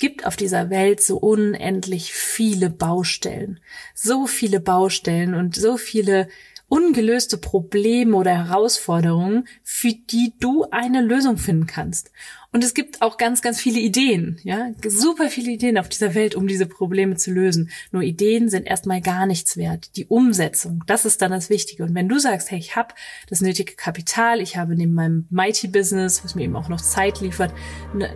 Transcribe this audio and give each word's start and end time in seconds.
gibt 0.00 0.26
auf 0.26 0.36
dieser 0.36 0.70
Welt 0.70 1.00
so 1.00 1.18
unendlich 1.18 2.12
viele 2.12 2.70
Baustellen. 2.70 3.60
So 3.94 4.26
viele 4.26 4.58
Baustellen 4.58 5.34
und 5.34 5.54
so 5.54 5.76
viele 5.76 6.28
ungelöste 6.70 7.36
Probleme 7.36 8.16
oder 8.16 8.30
Herausforderungen, 8.30 9.46
für 9.62 9.92
die 9.92 10.32
du 10.38 10.64
eine 10.70 11.02
Lösung 11.02 11.36
finden 11.36 11.66
kannst. 11.66 12.12
Und 12.52 12.64
es 12.64 12.74
gibt 12.74 13.02
auch 13.02 13.16
ganz, 13.16 13.42
ganz 13.42 13.60
viele 13.60 13.80
Ideen, 13.80 14.40
ja, 14.42 14.70
super 14.86 15.28
viele 15.28 15.52
Ideen 15.52 15.78
auf 15.78 15.88
dieser 15.88 16.14
Welt, 16.14 16.34
um 16.34 16.46
diese 16.46 16.66
Probleme 16.66 17.16
zu 17.16 17.32
lösen. 17.32 17.70
Nur 17.92 18.02
Ideen 18.02 18.48
sind 18.48 18.66
erstmal 18.66 19.00
gar 19.00 19.26
nichts 19.26 19.56
wert. 19.56 19.96
Die 19.96 20.06
Umsetzung, 20.06 20.82
das 20.86 21.04
ist 21.04 21.22
dann 21.22 21.32
das 21.32 21.50
Wichtige. 21.50 21.84
Und 21.84 21.94
wenn 21.94 22.08
du 22.08 22.18
sagst, 22.18 22.50
hey, 22.50 22.58
ich 22.58 22.76
habe 22.76 22.94
das 23.28 23.40
nötige 23.40 23.74
Kapital, 23.74 24.40
ich 24.40 24.56
habe 24.56 24.74
neben 24.74 24.94
meinem 24.94 25.26
Mighty-Business, 25.30 26.24
was 26.24 26.34
mir 26.34 26.44
eben 26.44 26.56
auch 26.56 26.68
noch 26.68 26.80
Zeit 26.80 27.20
liefert, 27.20 27.52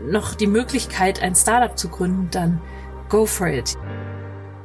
noch 0.08 0.34
die 0.34 0.48
Möglichkeit, 0.48 1.22
ein 1.22 1.34
Startup 1.34 1.76
zu 1.76 1.88
gründen, 1.88 2.28
dann 2.30 2.60
go 3.08 3.26
for 3.26 3.48
it. 3.48 3.76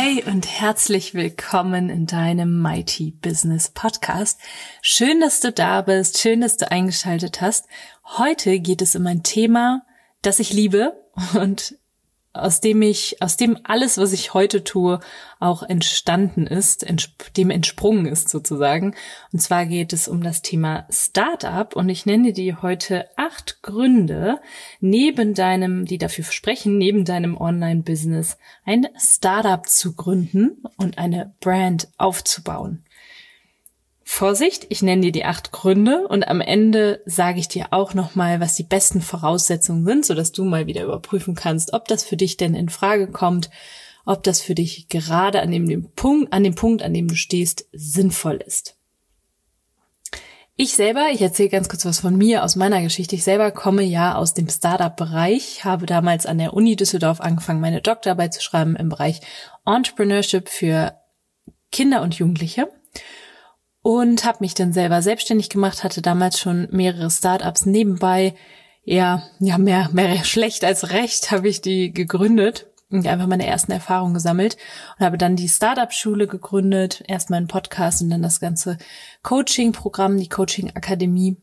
Hey 0.00 0.24
und 0.24 0.46
herzlich 0.46 1.12
willkommen 1.12 1.90
in 1.90 2.06
deinem 2.06 2.62
Mighty 2.62 3.10
Business 3.10 3.68
Podcast. 3.68 4.40
Schön, 4.80 5.20
dass 5.20 5.40
du 5.40 5.52
da 5.52 5.82
bist, 5.82 6.18
schön, 6.18 6.40
dass 6.40 6.56
du 6.56 6.70
eingeschaltet 6.70 7.40
hast. 7.40 7.66
Heute 8.16 8.58
geht 8.60 8.80
es 8.80 8.96
um 8.96 9.06
ein 9.06 9.22
Thema, 9.22 9.82
das 10.22 10.38
ich 10.38 10.52
liebe 10.52 10.94
und 11.34 11.76
aus 12.32 12.60
dem 12.60 12.82
ich, 12.82 13.20
aus 13.20 13.36
dem 13.36 13.58
alles, 13.64 13.98
was 13.98 14.12
ich 14.12 14.34
heute 14.34 14.62
tue, 14.64 15.00
auch 15.40 15.62
entstanden 15.62 16.46
ist, 16.46 16.86
dem 17.36 17.50
entsprungen 17.50 18.06
ist 18.06 18.28
sozusagen. 18.28 18.94
Und 19.32 19.40
zwar 19.40 19.66
geht 19.66 19.92
es 19.92 20.08
um 20.08 20.22
das 20.22 20.42
Thema 20.42 20.86
Startup 20.90 21.74
und 21.74 21.88
ich 21.88 22.06
nenne 22.06 22.32
dir 22.32 22.62
heute 22.62 23.08
acht 23.16 23.62
Gründe 23.62 24.40
neben 24.80 25.34
deinem, 25.34 25.84
die 25.84 25.98
dafür 25.98 26.24
sprechen, 26.24 26.78
neben 26.78 27.04
deinem 27.04 27.36
Online-Business 27.36 28.36
ein 28.64 28.86
Startup 28.96 29.66
zu 29.66 29.94
gründen 29.94 30.62
und 30.76 30.98
eine 30.98 31.34
Brand 31.40 31.88
aufzubauen. 31.96 32.84
Vorsicht, 34.10 34.66
ich 34.70 34.80
nenne 34.80 35.02
dir 35.02 35.12
die 35.12 35.26
acht 35.26 35.52
Gründe 35.52 36.08
und 36.08 36.26
am 36.26 36.40
Ende 36.40 37.02
sage 37.04 37.38
ich 37.38 37.46
dir 37.46 37.66
auch 37.70 37.92
nochmal, 37.92 38.40
was 38.40 38.54
die 38.54 38.64
besten 38.64 39.02
Voraussetzungen 39.02 39.84
sind, 39.84 40.06
sodass 40.06 40.32
du 40.32 40.44
mal 40.44 40.66
wieder 40.66 40.82
überprüfen 40.82 41.34
kannst, 41.34 41.74
ob 41.74 41.86
das 41.86 42.04
für 42.04 42.16
dich 42.16 42.38
denn 42.38 42.54
in 42.54 42.70
Frage 42.70 43.08
kommt, 43.08 43.50
ob 44.06 44.24
das 44.24 44.40
für 44.40 44.54
dich 44.54 44.88
gerade 44.88 45.40
an 45.42 45.50
dem, 45.52 45.68
dem 45.68 45.92
Punkt, 45.92 46.32
an 46.32 46.42
dem 46.42 46.54
Punkt, 46.54 46.82
an 46.82 46.94
dem 46.94 47.06
du 47.06 47.14
stehst, 47.14 47.66
sinnvoll 47.72 48.36
ist. 48.44 48.76
Ich 50.56 50.72
selber, 50.72 51.08
ich 51.12 51.20
erzähle 51.20 51.50
ganz 51.50 51.68
kurz 51.68 51.84
was 51.84 52.00
von 52.00 52.16
mir 52.16 52.42
aus 52.42 52.56
meiner 52.56 52.80
Geschichte. 52.80 53.14
Ich 53.14 53.24
selber 53.24 53.52
komme 53.52 53.82
ja 53.82 54.16
aus 54.16 54.32
dem 54.32 54.48
Startup-Bereich, 54.48 55.64
habe 55.64 55.84
damals 55.84 56.24
an 56.24 56.38
der 56.38 56.54
Uni 56.54 56.76
Düsseldorf 56.76 57.20
angefangen, 57.20 57.60
meine 57.60 57.82
Doktorarbeit 57.82 58.32
zu 58.32 58.40
schreiben 58.40 58.74
im 58.74 58.88
Bereich 58.88 59.20
Entrepreneurship 59.66 60.48
für 60.48 60.94
Kinder 61.70 62.00
und 62.00 62.14
Jugendliche 62.14 62.68
und 63.88 64.26
habe 64.26 64.40
mich 64.40 64.52
dann 64.52 64.74
selber 64.74 65.00
selbstständig 65.00 65.48
gemacht, 65.48 65.82
hatte 65.82 66.02
damals 66.02 66.38
schon 66.38 66.68
mehrere 66.70 67.10
Startups 67.10 67.64
nebenbei. 67.64 68.34
Ja, 68.84 69.22
ja, 69.40 69.56
mehr, 69.56 69.88
mehr 69.94 70.24
schlecht 70.24 70.62
als 70.62 70.90
recht 70.90 71.30
habe 71.30 71.48
ich 71.48 71.62
die 71.62 71.94
gegründet 71.94 72.66
und 72.90 73.06
einfach 73.06 73.26
meine 73.26 73.46
ersten 73.46 73.72
Erfahrungen 73.72 74.12
gesammelt 74.12 74.58
und 74.98 75.06
habe 75.06 75.16
dann 75.16 75.36
die 75.36 75.48
Startup-Schule 75.48 76.26
gegründet, 76.26 77.02
erst 77.08 77.30
meinen 77.30 77.46
Podcast 77.46 78.02
und 78.02 78.10
dann 78.10 78.20
das 78.20 78.40
ganze 78.40 78.76
Coaching-Programm, 79.22 80.18
die 80.18 80.28
Coaching-Akademie. 80.28 81.38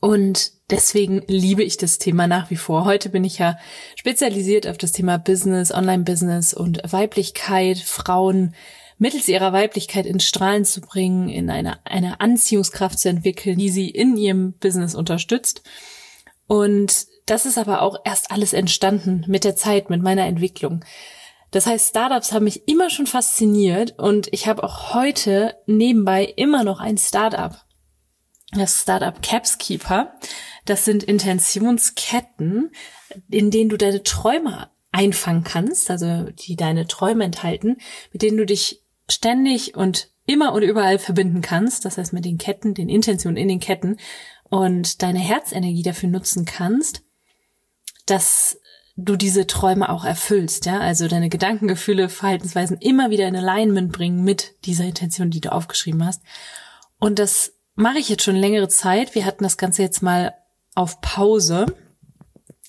Und 0.00 0.50
deswegen 0.68 1.22
liebe 1.28 1.62
ich 1.62 1.76
das 1.76 1.98
Thema 1.98 2.26
nach 2.26 2.50
wie 2.50 2.56
vor. 2.56 2.86
Heute 2.86 3.08
bin 3.08 3.22
ich 3.22 3.38
ja 3.38 3.56
spezialisiert 3.94 4.66
auf 4.66 4.78
das 4.78 4.90
Thema 4.90 5.16
Business, 5.16 5.70
Online-Business 5.70 6.54
und 6.54 6.82
Weiblichkeit, 6.92 7.78
Frauen, 7.78 8.52
mittels 9.00 9.28
ihrer 9.28 9.52
Weiblichkeit 9.52 10.06
ins 10.06 10.24
Strahlen 10.24 10.64
zu 10.64 10.80
bringen, 10.80 11.28
in 11.28 11.50
eine, 11.50 11.84
eine 11.86 12.20
Anziehungskraft 12.20 12.98
zu 12.98 13.08
entwickeln, 13.08 13.58
die 13.58 13.70
sie 13.70 13.88
in 13.88 14.16
ihrem 14.16 14.52
Business 14.52 14.94
unterstützt. 14.94 15.62
Und 16.46 17.06
das 17.26 17.46
ist 17.46 17.58
aber 17.58 17.82
auch 17.82 17.96
erst 18.04 18.30
alles 18.30 18.52
entstanden 18.52 19.24
mit 19.26 19.44
der 19.44 19.56
Zeit, 19.56 19.88
mit 19.88 20.02
meiner 20.02 20.26
Entwicklung. 20.26 20.84
Das 21.50 21.66
heißt, 21.66 21.88
Startups 21.88 22.32
haben 22.32 22.44
mich 22.44 22.68
immer 22.68 22.90
schon 22.90 23.06
fasziniert 23.06 23.98
und 23.98 24.28
ich 24.32 24.46
habe 24.46 24.62
auch 24.62 24.94
heute 24.94 25.56
nebenbei 25.66 26.24
immer 26.24 26.62
noch 26.62 26.78
ein 26.78 26.98
Startup. 26.98 27.56
Das 28.52 28.82
Startup 28.82 29.22
Capskeeper. 29.22 30.12
Das 30.66 30.84
sind 30.84 31.04
Intentionsketten, 31.04 32.70
in 33.30 33.50
denen 33.50 33.70
du 33.70 33.78
deine 33.78 34.02
Träume 34.02 34.70
einfangen 34.92 35.44
kannst, 35.44 35.90
also 35.90 36.30
die 36.30 36.56
deine 36.56 36.86
Träume 36.86 37.24
enthalten, 37.24 37.78
mit 38.12 38.22
denen 38.22 38.36
du 38.36 38.44
dich 38.44 38.82
ständig 39.12 39.76
und 39.76 40.10
immer 40.26 40.52
und 40.52 40.62
überall 40.62 40.98
verbinden 40.98 41.40
kannst, 41.40 41.84
das 41.84 41.98
heißt 41.98 42.12
mit 42.12 42.24
den 42.24 42.38
Ketten, 42.38 42.74
den 42.74 42.88
Intentionen 42.88 43.36
in 43.36 43.48
den 43.48 43.60
Ketten 43.60 43.96
und 44.44 45.02
deine 45.02 45.18
Herzenergie 45.18 45.82
dafür 45.82 46.08
nutzen 46.08 46.44
kannst, 46.44 47.02
dass 48.06 48.58
du 48.96 49.16
diese 49.16 49.46
Träume 49.46 49.88
auch 49.88 50.04
erfüllst, 50.04 50.66
ja, 50.66 50.78
also 50.80 51.08
deine 51.08 51.28
Gedanken, 51.28 51.68
Gefühle, 51.68 52.08
Verhaltensweisen 52.08 52.78
immer 52.78 53.10
wieder 53.10 53.26
in 53.26 53.36
Alignment 53.36 53.92
bringen 53.92 54.22
mit 54.22 54.54
dieser 54.66 54.84
Intention, 54.84 55.30
die 55.30 55.40
du 55.40 55.52
aufgeschrieben 55.52 56.04
hast. 56.04 56.22
Und 56.98 57.18
das 57.18 57.54
mache 57.74 57.98
ich 57.98 58.08
jetzt 58.08 58.22
schon 58.22 58.36
längere 58.36 58.68
Zeit. 58.68 59.14
Wir 59.14 59.24
hatten 59.24 59.44
das 59.44 59.56
Ganze 59.56 59.82
jetzt 59.82 60.02
mal 60.02 60.34
auf 60.74 61.00
Pause. 61.00 61.66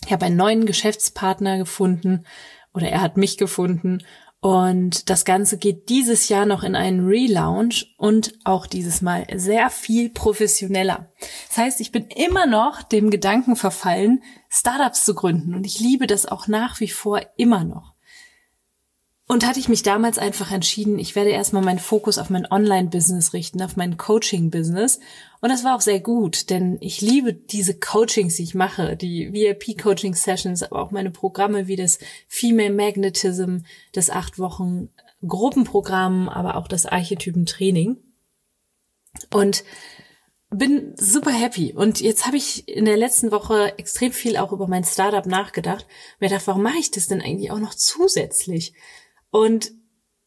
Ich 0.05 0.13
habe 0.13 0.25
einen 0.25 0.37
neuen 0.37 0.65
Geschäftspartner 0.65 1.57
gefunden 1.57 2.25
oder 2.73 2.87
er 2.87 3.01
hat 3.01 3.17
mich 3.17 3.37
gefunden 3.37 3.99
und 4.41 5.11
das 5.11 5.23
Ganze 5.23 5.59
geht 5.59 5.89
dieses 5.89 6.27
Jahr 6.27 6.47
noch 6.47 6.63
in 6.63 6.75
einen 6.75 7.05
Relaunch 7.05 7.93
und 7.97 8.33
auch 8.43 8.65
dieses 8.65 9.03
Mal 9.03 9.27
sehr 9.35 9.69
viel 9.69 10.09
professioneller. 10.09 11.11
Das 11.47 11.57
heißt, 11.57 11.79
ich 11.79 11.91
bin 11.91 12.07
immer 12.07 12.47
noch 12.47 12.81
dem 12.81 13.11
Gedanken 13.11 13.55
verfallen, 13.55 14.23
Startups 14.49 15.05
zu 15.05 15.13
gründen 15.13 15.53
und 15.53 15.67
ich 15.67 15.79
liebe 15.79 16.07
das 16.07 16.25
auch 16.25 16.47
nach 16.47 16.79
wie 16.79 16.89
vor 16.89 17.21
immer 17.37 17.63
noch. 17.63 17.90
Und 19.31 19.47
hatte 19.47 19.61
ich 19.61 19.69
mich 19.69 19.81
damals 19.81 20.17
einfach 20.17 20.51
entschieden, 20.51 20.99
ich 20.99 21.15
werde 21.15 21.29
erstmal 21.29 21.63
meinen 21.63 21.79
Fokus 21.79 22.17
auf 22.17 22.29
mein 22.29 22.45
Online-Business 22.51 23.31
richten, 23.31 23.61
auf 23.61 23.77
mein 23.77 23.95
Coaching-Business. 23.95 24.99
Und 25.39 25.49
das 25.49 25.63
war 25.63 25.73
auch 25.73 25.79
sehr 25.79 26.01
gut, 26.01 26.49
denn 26.49 26.77
ich 26.81 26.99
liebe 26.99 27.33
diese 27.33 27.79
Coachings, 27.79 28.35
die 28.35 28.43
ich 28.43 28.55
mache, 28.55 28.97
die 28.97 29.31
VIP-Coaching-Sessions, 29.31 30.63
aber 30.63 30.81
auch 30.81 30.91
meine 30.91 31.11
Programme 31.11 31.67
wie 31.67 31.77
das 31.77 31.99
Female 32.27 32.73
Magnetism, 32.73 33.59
das 33.93 34.09
acht 34.09 34.37
Wochen 34.37 34.89
Gruppenprogramm, 35.25 36.27
aber 36.27 36.57
auch 36.57 36.67
das 36.67 36.85
Archetypen-Training. 36.85 37.95
Und 39.29 39.63
bin 40.49 40.93
super 40.97 41.31
happy. 41.31 41.71
Und 41.73 42.01
jetzt 42.01 42.27
habe 42.27 42.35
ich 42.35 42.67
in 42.67 42.83
der 42.83 42.97
letzten 42.97 43.31
Woche 43.31 43.77
extrem 43.79 44.11
viel 44.11 44.35
auch 44.35 44.51
über 44.51 44.67
mein 44.67 44.83
Startup 44.83 45.25
nachgedacht. 45.25 45.87
Mir 46.19 46.27
gedacht, 46.27 46.47
warum 46.47 46.63
mache 46.63 46.79
ich 46.79 46.91
das 46.91 47.07
denn 47.07 47.21
eigentlich 47.21 47.51
auch 47.51 47.59
noch 47.59 47.73
zusätzlich? 47.73 48.73
Und 49.31 49.71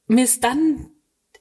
mir 0.07 0.25
ist 0.25 0.43
dann 0.45 0.91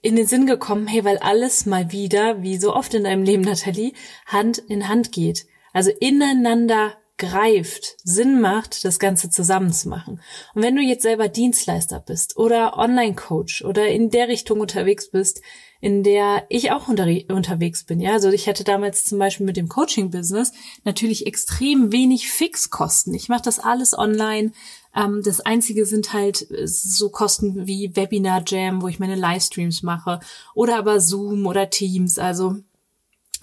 in 0.01 0.15
den 0.15 0.27
Sinn 0.27 0.45
gekommen, 0.45 0.87
hey, 0.87 1.03
weil 1.05 1.17
alles 1.17 1.65
mal 1.65 1.91
wieder, 1.91 2.43
wie 2.43 2.57
so 2.57 2.75
oft 2.75 2.93
in 2.93 3.05
deinem 3.05 3.23
Leben, 3.23 3.43
Nathalie, 3.43 3.93
Hand 4.25 4.57
in 4.57 4.87
Hand 4.87 5.11
geht. 5.11 5.47
Also 5.71 5.91
ineinander 5.91 6.97
greift, 7.23 7.95
Sinn 8.03 8.41
macht, 8.41 8.83
das 8.83 8.99
Ganze 8.99 9.29
zusammen 9.29 9.71
zu 9.71 9.89
machen. 9.89 10.21
Und 10.53 10.61
wenn 10.61 10.75
du 10.75 10.81
jetzt 10.81 11.03
selber 11.03 11.29
Dienstleister 11.29 11.99
bist 11.99 12.37
oder 12.37 12.77
Online-Coach 12.77 13.63
oder 13.63 13.87
in 13.87 14.09
der 14.09 14.27
Richtung 14.27 14.59
unterwegs 14.59 15.09
bist, 15.09 15.41
in 15.79 16.03
der 16.03 16.45
ich 16.49 16.71
auch 16.71 16.87
unter, 16.87 17.05
unterwegs 17.29 17.83
bin. 17.83 17.99
Ja, 17.99 18.13
also 18.13 18.29
ich 18.29 18.47
hatte 18.47 18.63
damals 18.63 19.03
zum 19.03 19.19
Beispiel 19.19 19.45
mit 19.45 19.57
dem 19.57 19.67
Coaching-Business 19.67 20.53
natürlich 20.83 21.27
extrem 21.27 21.91
wenig 21.91 22.29
Fixkosten. 22.29 23.13
Ich 23.13 23.27
mache 23.27 23.43
das 23.43 23.59
alles 23.59 23.97
online. 23.97 24.51
Ähm, 24.95 25.21
das 25.23 25.41
Einzige 25.41 25.85
sind 25.85 26.13
halt 26.13 26.49
äh, 26.51 26.67
so 26.67 27.09
Kosten 27.09 27.67
wie 27.67 27.95
Webinar 27.95 28.43
Jam, 28.45 28.81
wo 28.81 28.87
ich 28.87 28.99
meine 28.99 29.15
Livestreams 29.15 29.83
mache 29.83 30.19
oder 30.53 30.77
aber 30.77 30.99
Zoom 30.99 31.45
oder 31.45 31.69
Teams. 31.69 32.17
Also 32.17 32.57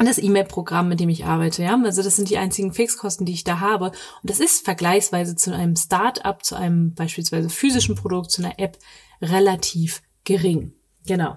das 0.06 0.18
E-Mail-Programm, 0.18 0.88
mit 0.88 1.00
dem 1.00 1.08
ich 1.08 1.24
arbeite, 1.24 1.62
ja. 1.62 1.80
Also 1.84 2.02
das 2.02 2.16
sind 2.16 2.30
die 2.30 2.38
einzigen 2.38 2.72
Fixkosten, 2.72 3.26
die 3.26 3.32
ich 3.32 3.44
da 3.44 3.60
habe. 3.60 3.86
Und 3.86 4.30
das 4.30 4.40
ist 4.40 4.64
vergleichsweise 4.64 5.36
zu 5.36 5.54
einem 5.54 5.76
Start-up, 5.76 6.44
zu 6.44 6.56
einem 6.56 6.94
beispielsweise 6.94 7.50
physischen 7.50 7.94
Produkt, 7.94 8.30
zu 8.30 8.42
einer 8.42 8.58
App 8.58 8.78
relativ 9.20 10.02
gering. 10.24 10.72
Genau. 11.06 11.36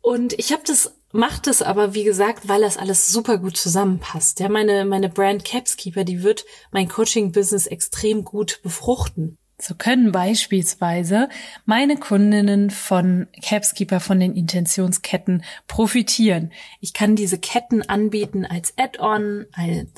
Und 0.00 0.32
ich 0.34 0.52
habe 0.52 0.62
das 0.66 0.94
macht 1.12 1.46
es 1.46 1.60
aber 1.62 1.94
wie 1.94 2.04
gesagt, 2.04 2.48
weil 2.48 2.62
das 2.62 2.78
alles 2.78 3.06
super 3.06 3.38
gut 3.38 3.56
zusammenpasst. 3.56 4.40
Ja, 4.40 4.48
meine 4.48 4.84
meine 4.84 5.08
Brand 5.08 5.44
Capskeeper, 5.44 6.04
die 6.04 6.22
wird 6.22 6.44
mein 6.70 6.88
Coaching 6.88 7.32
Business 7.32 7.66
extrem 7.66 8.24
gut 8.24 8.60
befruchten. 8.62 9.36
So 9.62 9.76
können 9.76 10.10
beispielsweise 10.10 11.28
meine 11.66 11.96
Kundinnen 11.96 12.70
von 12.70 13.28
Capskeeper 13.44 14.00
von 14.00 14.18
den 14.18 14.34
Intentionsketten 14.34 15.44
profitieren. 15.68 16.50
Ich 16.80 16.94
kann 16.94 17.14
diese 17.14 17.38
Ketten 17.38 17.80
anbieten 17.82 18.44
als 18.44 18.74
Add-on, 18.76 19.46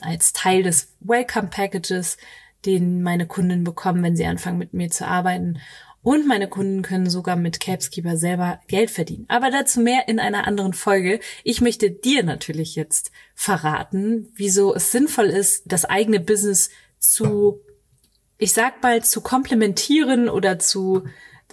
als 0.02 0.34
Teil 0.34 0.64
des 0.64 0.94
Welcome 1.00 1.48
Packages, 1.48 2.18
den 2.66 3.02
meine 3.02 3.26
Kunden 3.26 3.64
bekommen, 3.64 4.02
wenn 4.02 4.16
sie 4.16 4.26
anfangen 4.26 4.58
mit 4.58 4.74
mir 4.74 4.90
zu 4.90 5.06
arbeiten. 5.06 5.58
Und 6.02 6.26
meine 6.26 6.48
Kunden 6.48 6.82
können 6.82 7.08
sogar 7.08 7.36
mit 7.36 7.58
Capskeeper 7.58 8.18
selber 8.18 8.60
Geld 8.68 8.90
verdienen. 8.90 9.24
Aber 9.28 9.50
dazu 9.50 9.80
mehr 9.80 10.08
in 10.08 10.20
einer 10.20 10.46
anderen 10.46 10.74
Folge. 10.74 11.20
Ich 11.42 11.62
möchte 11.62 11.90
dir 11.90 12.22
natürlich 12.22 12.76
jetzt 12.76 13.12
verraten, 13.34 14.30
wieso 14.34 14.74
es 14.74 14.92
sinnvoll 14.92 15.30
ist, 15.30 15.62
das 15.64 15.86
eigene 15.86 16.20
Business 16.20 16.68
zu, 16.98 17.62
ich 18.38 18.52
sag 18.52 18.82
mal, 18.82 19.02
zu 19.02 19.20
komplementieren 19.20 20.28
oder 20.28 20.58
zu, 20.58 21.04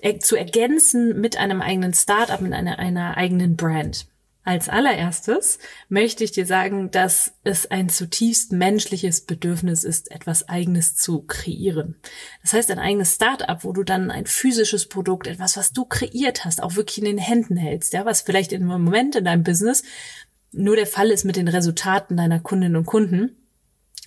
äh, 0.02 0.20
zu 0.20 0.36
ergänzen 0.36 1.20
mit 1.20 1.38
einem 1.38 1.62
eigenen 1.62 1.94
Startup, 1.94 2.42
mit 2.42 2.54
einer, 2.54 2.80
einer 2.80 3.18
eigenen 3.18 3.56
Brand. 3.56 4.08
Als 4.44 4.70
allererstes 4.70 5.60
möchte 5.88 6.24
ich 6.24 6.32
dir 6.32 6.48
sagen, 6.48 6.90
dass 6.90 7.34
es 7.44 7.70
ein 7.70 7.90
zutiefst 7.90 8.52
menschliches 8.52 9.22
Bedürfnis 9.22 9.84
ist, 9.84 10.10
etwas 10.10 10.50
Eigenes 10.50 10.96
zu 10.96 11.22
kreieren. 11.22 11.96
Das 12.42 12.54
heißt, 12.54 12.72
ein 12.72 12.80
eigenes 12.80 13.14
Startup, 13.14 13.64
wo 13.64 13.72
du 13.72 13.84
dann 13.84 14.10
ein 14.10 14.26
physisches 14.26 14.88
Produkt, 14.88 15.28
etwas, 15.28 15.58
was 15.58 15.74
du 15.74 15.86
kreiert 15.86 16.44
hast, 16.44 16.64
auch 16.64 16.76
wirklich 16.76 16.98
in 16.98 17.06
den 17.06 17.20
Händen 17.20 17.56
hältst, 17.56 17.94
ja, 17.94 18.04
was 18.04 18.22
vielleicht 18.22 18.52
im 18.52 18.66
Moment 18.66 19.16
in 19.16 19.26
deinem 19.26 19.44
Business 19.44 19.84
nur 20.52 20.76
der 20.76 20.88
Fall 20.88 21.12
ist 21.12 21.24
mit 21.24 21.36
den 21.36 21.48
Resultaten 21.48 22.18
deiner 22.18 22.40
Kundinnen 22.40 22.78
und 22.78 22.86
Kunden. 22.86 23.38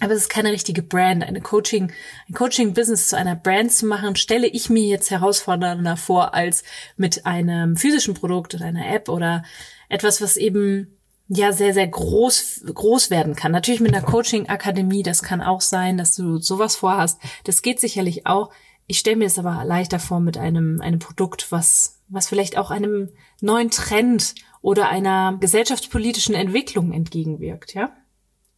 Aber 0.00 0.12
es 0.12 0.22
ist 0.22 0.28
keine 0.28 0.50
richtige 0.50 0.82
Brand. 0.82 1.22
Eine 1.22 1.40
Coaching, 1.40 1.92
ein 2.28 2.34
Coaching-Business 2.34 3.08
zu 3.08 3.16
einer 3.16 3.36
Brand 3.36 3.72
zu 3.72 3.86
machen, 3.86 4.16
stelle 4.16 4.48
ich 4.48 4.68
mir 4.68 4.84
jetzt 4.84 5.10
herausfordernder 5.10 5.96
vor, 5.96 6.34
als 6.34 6.64
mit 6.96 7.26
einem 7.26 7.76
physischen 7.76 8.14
Produkt 8.14 8.54
oder 8.54 8.64
einer 8.64 8.92
App 8.92 9.08
oder 9.08 9.44
etwas, 9.88 10.20
was 10.20 10.36
eben 10.36 10.98
ja 11.28 11.52
sehr, 11.52 11.72
sehr 11.72 11.86
groß, 11.86 12.64
groß 12.74 13.10
werden 13.10 13.36
kann. 13.36 13.52
Natürlich 13.52 13.80
mit 13.80 13.94
einer 13.94 14.04
Coaching-Akademie, 14.04 15.02
das 15.02 15.22
kann 15.22 15.40
auch 15.40 15.60
sein, 15.60 15.96
dass 15.96 16.14
du 16.14 16.38
sowas 16.38 16.76
vorhast. 16.76 17.20
Das 17.44 17.62
geht 17.62 17.80
sicherlich 17.80 18.26
auch. 18.26 18.50
Ich 18.86 18.98
stelle 18.98 19.16
mir 19.16 19.24
das 19.24 19.38
aber 19.38 19.64
leichter 19.64 20.00
vor 20.00 20.20
mit 20.20 20.36
einem, 20.36 20.80
einem 20.80 20.98
Produkt, 20.98 21.50
was, 21.50 22.02
was 22.08 22.28
vielleicht 22.28 22.58
auch 22.58 22.70
einem 22.70 23.10
neuen 23.40 23.70
Trend 23.70 24.34
oder 24.60 24.88
einer 24.88 25.38
gesellschaftspolitischen 25.38 26.34
Entwicklung 26.34 26.92
entgegenwirkt, 26.92 27.74
ja? 27.74 27.96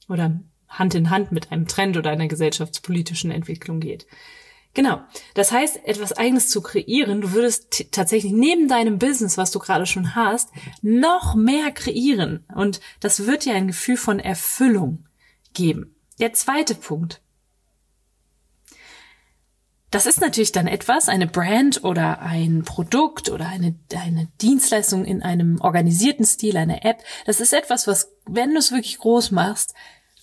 Oder 0.08 0.40
Hand 0.78 0.94
in 0.94 1.10
Hand 1.10 1.32
mit 1.32 1.52
einem 1.52 1.66
Trend 1.66 1.96
oder 1.96 2.10
einer 2.10 2.28
gesellschaftspolitischen 2.28 3.30
Entwicklung 3.30 3.80
geht. 3.80 4.06
Genau. 4.76 5.00
Das 5.32 5.52
heißt, 5.52 5.86
etwas 5.86 6.12
Eigenes 6.12 6.50
zu 6.50 6.60
kreieren, 6.60 7.22
du 7.22 7.32
würdest 7.32 7.92
tatsächlich 7.92 8.32
neben 8.32 8.68
deinem 8.68 8.98
Business, 8.98 9.38
was 9.38 9.50
du 9.50 9.58
gerade 9.58 9.86
schon 9.86 10.14
hast, 10.14 10.50
noch 10.82 11.34
mehr 11.34 11.70
kreieren. 11.72 12.44
Und 12.54 12.80
das 13.00 13.26
wird 13.26 13.46
dir 13.46 13.54
ein 13.54 13.68
Gefühl 13.68 13.96
von 13.96 14.20
Erfüllung 14.20 15.06
geben. 15.54 15.96
Der 16.20 16.34
zweite 16.34 16.74
Punkt. 16.74 17.22
Das 19.90 20.04
ist 20.04 20.20
natürlich 20.20 20.52
dann 20.52 20.66
etwas, 20.66 21.08
eine 21.08 21.26
Brand 21.26 21.82
oder 21.82 22.20
ein 22.20 22.64
Produkt 22.64 23.30
oder 23.30 23.46
eine, 23.46 23.76
eine 23.94 24.28
Dienstleistung 24.42 25.06
in 25.06 25.22
einem 25.22 25.58
organisierten 25.58 26.26
Stil, 26.26 26.58
eine 26.58 26.84
App. 26.84 26.98
Das 27.24 27.40
ist 27.40 27.54
etwas, 27.54 27.86
was, 27.86 28.12
wenn 28.26 28.50
du 28.50 28.58
es 28.58 28.72
wirklich 28.72 28.98
groß 28.98 29.30
machst, 29.30 29.74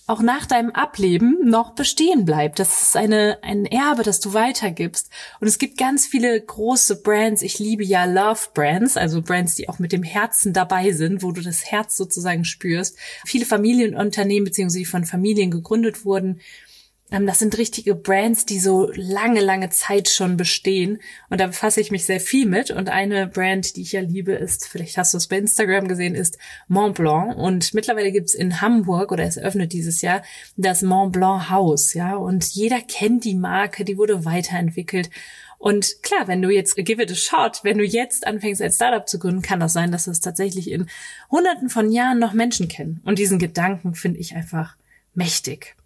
auch 0.06 0.20
nach 0.20 0.44
deinem 0.44 0.70
Ableben 0.70 1.38
noch 1.48 1.74
bestehen 1.74 2.24
bleibt. 2.26 2.58
Das 2.58 2.82
ist 2.82 2.96
eine, 2.96 3.38
ein 3.42 3.64
Erbe, 3.64 4.02
das 4.02 4.20
du 4.20 4.34
weitergibst. 4.34 5.10
Und 5.40 5.46
es 5.46 5.58
gibt 5.58 5.78
ganz 5.78 6.06
viele 6.06 6.38
große 6.38 7.02
Brands. 7.02 7.40
Ich 7.40 7.58
liebe 7.58 7.84
ja 7.84 8.04
Love 8.04 8.48
Brands, 8.52 8.98
also 8.98 9.22
Brands, 9.22 9.54
die 9.54 9.68
auch 9.68 9.78
mit 9.78 9.92
dem 9.92 10.02
Herzen 10.02 10.52
dabei 10.52 10.92
sind, 10.92 11.22
wo 11.22 11.32
du 11.32 11.40
das 11.40 11.70
Herz 11.70 11.96
sozusagen 11.96 12.44
spürst. 12.44 12.98
Viele 13.24 13.46
Familienunternehmen, 13.46 14.44
beziehungsweise 14.44 14.80
die 14.80 14.84
von 14.84 15.06
Familien 15.06 15.50
gegründet 15.50 16.04
wurden, 16.04 16.40
das 17.20 17.38
sind 17.38 17.56
richtige 17.58 17.94
Brands, 17.94 18.44
die 18.44 18.58
so 18.58 18.90
lange, 18.94 19.40
lange 19.40 19.70
Zeit 19.70 20.08
schon 20.08 20.36
bestehen. 20.36 21.00
Und 21.30 21.40
da 21.40 21.46
befasse 21.46 21.80
ich 21.80 21.90
mich 21.90 22.04
sehr 22.04 22.20
viel 22.20 22.46
mit. 22.46 22.70
Und 22.70 22.88
eine 22.88 23.26
Brand, 23.26 23.76
die 23.76 23.82
ich 23.82 23.92
ja 23.92 24.00
liebe, 24.00 24.32
ist, 24.32 24.66
vielleicht 24.66 24.98
hast 24.98 25.14
du 25.14 25.18
es 25.18 25.28
bei 25.28 25.38
Instagram 25.38 25.86
gesehen, 25.86 26.14
ist 26.14 26.38
Mont 26.66 26.96
Blanc. 26.96 27.36
Und 27.36 27.72
mittlerweile 27.74 28.10
gibt's 28.10 28.34
in 28.34 28.60
Hamburg, 28.60 29.12
oder 29.12 29.24
es 29.24 29.36
eröffnet 29.36 29.72
dieses 29.72 30.02
Jahr, 30.02 30.22
das 30.56 30.82
Mont 30.82 31.12
Blanc 31.12 31.50
Haus. 31.50 31.94
Ja, 31.94 32.16
und 32.16 32.44
jeder 32.46 32.80
kennt 32.80 33.24
die 33.24 33.36
Marke, 33.36 33.84
die 33.84 33.96
wurde 33.96 34.24
weiterentwickelt. 34.24 35.10
Und 35.58 36.02
klar, 36.02 36.28
wenn 36.28 36.42
du 36.42 36.50
jetzt 36.50 36.76
give 36.76 37.02
it 37.02 37.10
a 37.10 37.14
shot, 37.14 37.60
wenn 37.62 37.78
du 37.78 37.84
jetzt 37.84 38.26
anfängst, 38.26 38.60
ein 38.60 38.72
Startup 38.72 39.08
zu 39.08 39.18
gründen, 39.18 39.40
kann 39.40 39.60
das 39.60 39.72
sein, 39.72 39.92
dass 39.92 40.06
es 40.06 40.20
tatsächlich 40.20 40.70
in 40.70 40.90
hunderten 41.30 41.70
von 41.70 41.90
Jahren 41.90 42.18
noch 42.18 42.34
Menschen 42.34 42.68
kennen. 42.68 43.00
Und 43.04 43.18
diesen 43.18 43.38
Gedanken 43.38 43.94
finde 43.94 44.20
ich 44.20 44.36
einfach 44.36 44.76
mächtig. 45.14 45.76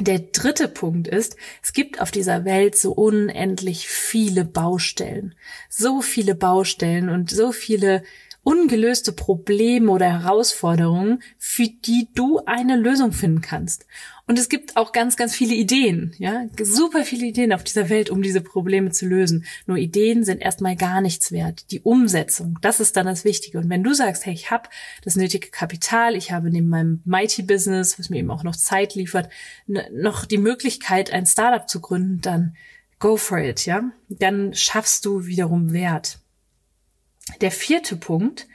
Der 0.00 0.20
dritte 0.20 0.68
Punkt 0.68 1.06
ist, 1.06 1.36
es 1.62 1.74
gibt 1.74 2.00
auf 2.00 2.10
dieser 2.10 2.44
Welt 2.46 2.76
so 2.76 2.92
unendlich 2.92 3.88
viele 3.88 4.44
Baustellen. 4.44 5.34
So 5.68 6.00
viele 6.00 6.34
Baustellen 6.34 7.10
und 7.10 7.30
so 7.30 7.52
viele 7.52 8.02
ungelöste 8.42 9.12
Probleme 9.12 9.90
oder 9.90 10.06
Herausforderungen, 10.06 11.22
für 11.38 11.68
die 11.68 12.08
du 12.14 12.40
eine 12.46 12.76
Lösung 12.76 13.12
finden 13.12 13.42
kannst. 13.42 13.86
Und 14.32 14.38
es 14.38 14.48
gibt 14.48 14.78
auch 14.78 14.92
ganz, 14.92 15.18
ganz 15.18 15.34
viele 15.34 15.54
Ideen, 15.54 16.14
ja, 16.16 16.46
super 16.58 17.04
viele 17.04 17.26
Ideen 17.26 17.52
auf 17.52 17.64
dieser 17.64 17.90
Welt, 17.90 18.08
um 18.08 18.22
diese 18.22 18.40
Probleme 18.40 18.90
zu 18.90 19.04
lösen. 19.04 19.44
Nur 19.66 19.76
Ideen 19.76 20.24
sind 20.24 20.40
erstmal 20.40 20.74
gar 20.74 21.02
nichts 21.02 21.32
wert. 21.32 21.70
Die 21.70 21.80
Umsetzung, 21.80 22.58
das 22.62 22.80
ist 22.80 22.96
dann 22.96 23.04
das 23.04 23.26
Wichtige. 23.26 23.58
Und 23.58 23.68
wenn 23.68 23.84
du 23.84 23.92
sagst, 23.92 24.24
hey, 24.24 24.32
ich 24.32 24.50
habe 24.50 24.70
das 25.04 25.16
nötige 25.16 25.50
Kapital, 25.50 26.16
ich 26.16 26.32
habe 26.32 26.48
neben 26.48 26.70
meinem 26.70 27.02
Mighty-Business, 27.04 27.98
was 27.98 28.08
mir 28.08 28.20
eben 28.20 28.30
auch 28.30 28.42
noch 28.42 28.56
Zeit 28.56 28.94
liefert, 28.94 29.28
noch 29.66 30.24
die 30.24 30.38
Möglichkeit, 30.38 31.12
ein 31.12 31.26
Startup 31.26 31.68
zu 31.68 31.82
gründen, 31.82 32.22
dann 32.22 32.56
go 33.00 33.18
for 33.18 33.36
it, 33.36 33.66
ja. 33.66 33.92
Dann 34.08 34.54
schaffst 34.54 35.04
du 35.04 35.26
wiederum 35.26 35.74
Wert. 35.74 36.20
Der 37.42 37.50
vierte 37.50 37.96
Punkt, 37.96 38.46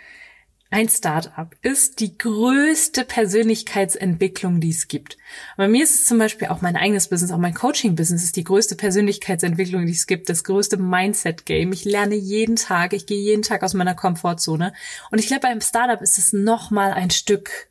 ein 0.69 0.89
Startup 0.89 1.55
ist 1.61 2.01
die 2.01 2.17
größte 2.17 3.05
Persönlichkeitsentwicklung, 3.05 4.59
die 4.59 4.71
es 4.71 4.89
gibt. 4.89 5.17
Bei 5.55 5.67
mir 5.67 5.83
ist 5.83 5.95
es 5.95 6.05
zum 6.05 6.17
Beispiel 6.17 6.49
auch 6.49 6.61
mein 6.61 6.75
eigenes 6.75 7.07
Business, 7.07 7.31
auch 7.31 7.37
mein 7.37 7.53
Coaching-Business 7.53 8.23
ist 8.23 8.35
die 8.35 8.43
größte 8.43 8.75
Persönlichkeitsentwicklung, 8.75 9.85
die 9.85 9.93
es 9.93 10.07
gibt, 10.07 10.27
das 10.27 10.43
größte 10.43 10.77
Mindset-Game. 10.77 11.71
Ich 11.71 11.85
lerne 11.85 12.15
jeden 12.15 12.57
Tag, 12.57 12.91
ich 12.91 13.05
gehe 13.05 13.21
jeden 13.21 13.43
Tag 13.43 13.63
aus 13.63 13.73
meiner 13.73 13.95
Komfortzone. 13.95 14.73
Und 15.09 15.19
ich 15.19 15.27
glaube, 15.27 15.41
beim 15.41 15.61
Startup 15.61 16.01
ist 16.01 16.17
es 16.17 16.33
noch 16.33 16.69
mal 16.69 16.91
ein 16.91 17.11
Stück 17.11 17.69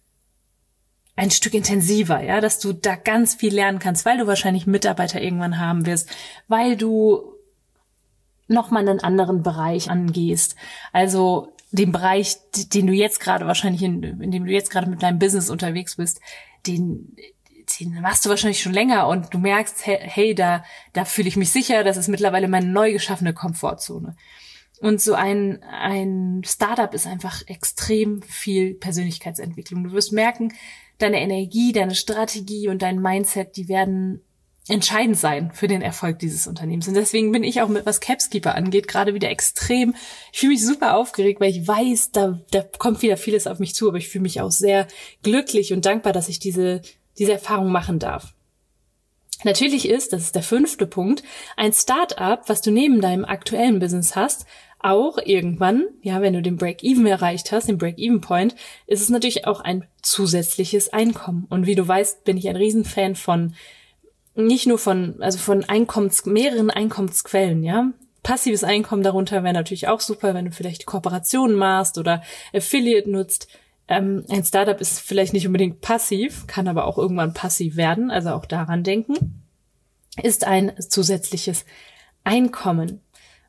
ein 1.19 1.31
Stück 1.31 1.55
intensiver, 1.55 2.23
ja, 2.23 2.43
dass 2.43 2.59
du 2.59 2.75
da 2.75 2.95
ganz 2.95 3.37
viel 3.37 3.55
lernen 3.55 3.79
kannst, 3.79 4.05
weil 4.05 4.19
du 4.19 4.26
wahrscheinlich 4.26 4.67
Mitarbeiter 4.67 5.21
irgendwann 5.21 5.59
haben 5.59 5.87
wirst, 5.87 6.11
weil 6.47 6.76
du 6.76 7.33
nochmal 8.49 8.87
einen 8.87 9.00
anderen 9.00 9.43
Bereich 9.43 9.91
angehst. 9.91 10.57
Also 10.93 11.55
den 11.76 11.92
Bereich, 11.92 12.37
den 12.52 12.87
du 12.87 12.92
jetzt 12.92 13.21
gerade 13.21 13.47
wahrscheinlich, 13.47 13.83
in, 13.83 14.02
in 14.02 14.30
dem 14.30 14.47
du 14.47 14.52
jetzt 14.52 14.71
gerade 14.71 14.88
mit 14.88 15.02
deinem 15.02 15.18
Business 15.18 15.50
unterwegs 15.50 15.97
bist, 15.97 16.21
den, 16.66 17.16
den 17.80 18.00
machst 18.00 18.25
du 18.25 18.30
wahrscheinlich 18.30 18.61
schon 18.61 18.73
länger 18.73 19.09
und 19.09 19.33
du 19.33 19.38
merkst, 19.38 19.87
hey, 19.87 20.35
da, 20.35 20.64
da 20.92 21.04
fühle 21.04 21.28
ich 21.28 21.37
mich 21.37 21.50
sicher, 21.50 21.85
das 21.85 21.97
ist 21.97 22.09
mittlerweile 22.09 22.49
meine 22.49 22.66
neu 22.66 22.92
geschaffene 22.92 23.35
Komfortzone. 23.35 24.16
Und 24.80 25.00
so 25.00 25.14
ein, 25.14 25.62
ein 25.62 26.42
Startup 26.45 26.92
ist 26.92 27.06
einfach 27.06 27.42
extrem 27.47 28.21
viel 28.23 28.75
Persönlichkeitsentwicklung. 28.75 29.85
Du 29.85 29.92
wirst 29.92 30.12
merken, 30.12 30.52
deine 30.99 31.21
Energie, 31.21 31.73
deine 31.73 31.95
Strategie 31.95 32.68
und 32.68 32.83
dein 32.83 33.00
Mindset, 33.00 33.56
die 33.56 33.68
werden 33.68 34.23
entscheidend 34.68 35.16
sein 35.16 35.52
für 35.52 35.68
den 35.68 35.82
Erfolg 35.82 36.18
dieses 36.18 36.46
Unternehmens. 36.46 36.88
Und 36.88 36.94
deswegen 36.94 37.30
bin 37.30 37.44
ich 37.44 37.62
auch 37.62 37.68
mit 37.68 37.87
was 37.87 38.00
Capskeeper 38.00 38.54
angeht, 38.54 38.88
gerade 38.88 39.14
wieder 39.14 39.30
extrem. 39.30 39.94
Ich 40.32 40.40
fühle 40.40 40.52
mich 40.52 40.64
super 40.64 40.96
aufgeregt, 40.96 41.40
weil 41.40 41.50
ich 41.50 41.66
weiß, 41.66 42.11
da, 42.11 42.40
da 42.50 42.64
kommt 42.78 43.02
wieder 43.02 43.16
vieles 43.16 43.46
auf 43.46 43.61
mich 43.61 43.75
zu, 43.75 43.88
aber 43.88 43.99
ich 43.99 44.08
fühle 44.08 44.23
mich 44.23 44.40
auch 44.40 44.50
sehr 44.50 44.88
glücklich 45.23 45.73
und 45.73 45.87
dankbar, 45.87 46.12
dass 46.12 46.28
ich 46.28 46.40
diese, 46.40 46.82
diese 47.18 47.32
Erfahrung 47.32 47.70
machen 47.70 47.99
darf. 47.99 48.35
Natürlich 49.44 49.88
ist, 49.88 50.12
das 50.12 50.23
ist 50.23 50.35
der 50.35 50.42
fünfte 50.42 50.87
Punkt, 50.87 51.23
ein 51.56 51.73
Start-up, 51.73 52.49
was 52.49 52.62
du 52.62 52.70
neben 52.70 53.00
deinem 53.00 53.25
aktuellen 53.25 53.78
Business 53.78 54.16
hast, 54.16 54.46
auch 54.78 55.18
irgendwann, 55.18 55.87
ja, 56.02 56.20
wenn 56.20 56.32
du 56.32 56.42
den 56.42 56.56
Break-Even 56.56 57.06
erreicht 57.06 57.52
hast, 57.52 57.68
den 57.68 57.78
Break-Even-Point, 57.78 58.54
ist 58.87 59.00
es 59.00 59.08
natürlich 59.11 59.46
auch 59.46 59.61
ein 59.61 59.87
zusätzliches 60.02 60.92
Einkommen. 60.92 61.46
Und 61.49 61.66
wie 61.66 61.75
du 61.75 61.87
weißt, 61.87 62.25
bin 62.25 62.37
ich 62.37 62.49
ein 62.49 62.56
Riesenfan 62.56 63.14
von, 63.14 63.54
nicht 64.37 64.66
nur 64.66 64.78
von, 64.78 65.21
also 65.21 65.38
von 65.38 65.64
Einkommens, 65.64 66.25
mehreren 66.26 66.71
Einkommensquellen, 66.71 67.62
ja. 67.62 67.90
Passives 68.23 68.64
Einkommen 68.64 69.02
darunter 69.02 69.45
wäre 69.45 69.55
natürlich 69.55 69.88
auch 69.88 70.00
super, 70.00 70.35
wenn 70.35 70.47
du 70.47 70.50
vielleicht 70.50 70.85
Kooperationen 70.85 71.57
machst 71.57 71.97
oder 71.97 72.23
Affiliate 72.52 73.09
nutzt. 73.09 73.49
Ähm, 73.88 74.25
ein 74.28 74.45
Startup 74.45 74.81
ist 74.81 75.00
vielleicht 75.00 75.33
nicht 75.33 75.47
unbedingt 75.47 75.81
passiv, 75.81 76.47
kann 76.47 76.66
aber 76.66 76.87
auch 76.87 76.99
irgendwann 76.99 77.35
passiv 77.35 77.76
werden, 77.76 78.11
also 78.11 78.31
auch 78.31 78.45
daran 78.45 78.83
denken, 78.83 79.45
ist 80.23 80.45
ein 80.45 80.73
zusätzliches 80.81 81.64
Einkommen. 82.25 83.00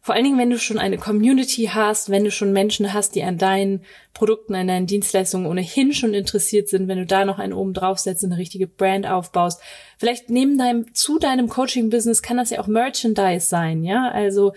Vor 0.07 0.15
allen 0.15 0.23
Dingen, 0.23 0.39
wenn 0.39 0.49
du 0.49 0.57
schon 0.57 0.77
eine 0.77 0.97
Community 0.97 1.69
hast, 1.73 2.09
wenn 2.09 2.23
du 2.23 2.31
schon 2.31 2.53
Menschen 2.53 2.93
hast, 2.93 3.13
die 3.13 3.23
an 3.23 3.37
deinen 3.37 3.81
Produkten, 4.13 4.55
an 4.55 4.69
deinen 4.69 4.87
Dienstleistungen 4.87 5.45
ohnehin 5.45 5.91
schon 5.91 6.13
interessiert 6.13 6.69
sind, 6.69 6.87
wenn 6.87 6.99
du 6.99 7.05
da 7.05 7.25
noch 7.25 7.39
einen 7.39 7.51
oben 7.51 7.73
draufsetzt 7.73 8.23
und 8.23 8.31
eine 8.31 8.39
richtige 8.39 8.67
Brand 8.67 9.05
aufbaust. 9.05 9.59
Vielleicht 9.97 10.29
neben 10.29 10.57
deinem, 10.57 10.93
zu 10.93 11.19
deinem 11.19 11.49
Coaching-Business 11.49 12.21
kann 12.21 12.37
das 12.37 12.51
ja 12.51 12.61
auch 12.61 12.67
Merchandise 12.67 13.49
sein, 13.49 13.83
ja? 13.83 14.09
Also 14.09 14.53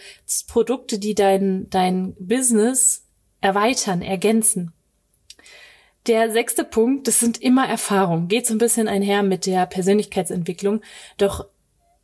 Produkte, 0.47 1.01
die 1.01 1.17
dein, 1.17 1.69
dein 1.69 2.15
Business 2.21 3.09
erweitern, 3.41 4.03
ergänzen. 4.03 4.73
Der 6.07 6.31
sechste 6.31 6.63
Punkt, 6.63 7.09
das 7.09 7.19
sind 7.19 7.43
immer 7.43 7.69
Erfahrungen, 7.69 8.29
geht 8.29 8.47
so 8.47 8.55
ein 8.55 8.59
bisschen 8.59 8.87
einher 8.87 9.25
mit 9.25 9.47
der 9.47 9.67
Persönlichkeitsentwicklung. 9.67 10.81
Doch 11.19 11.47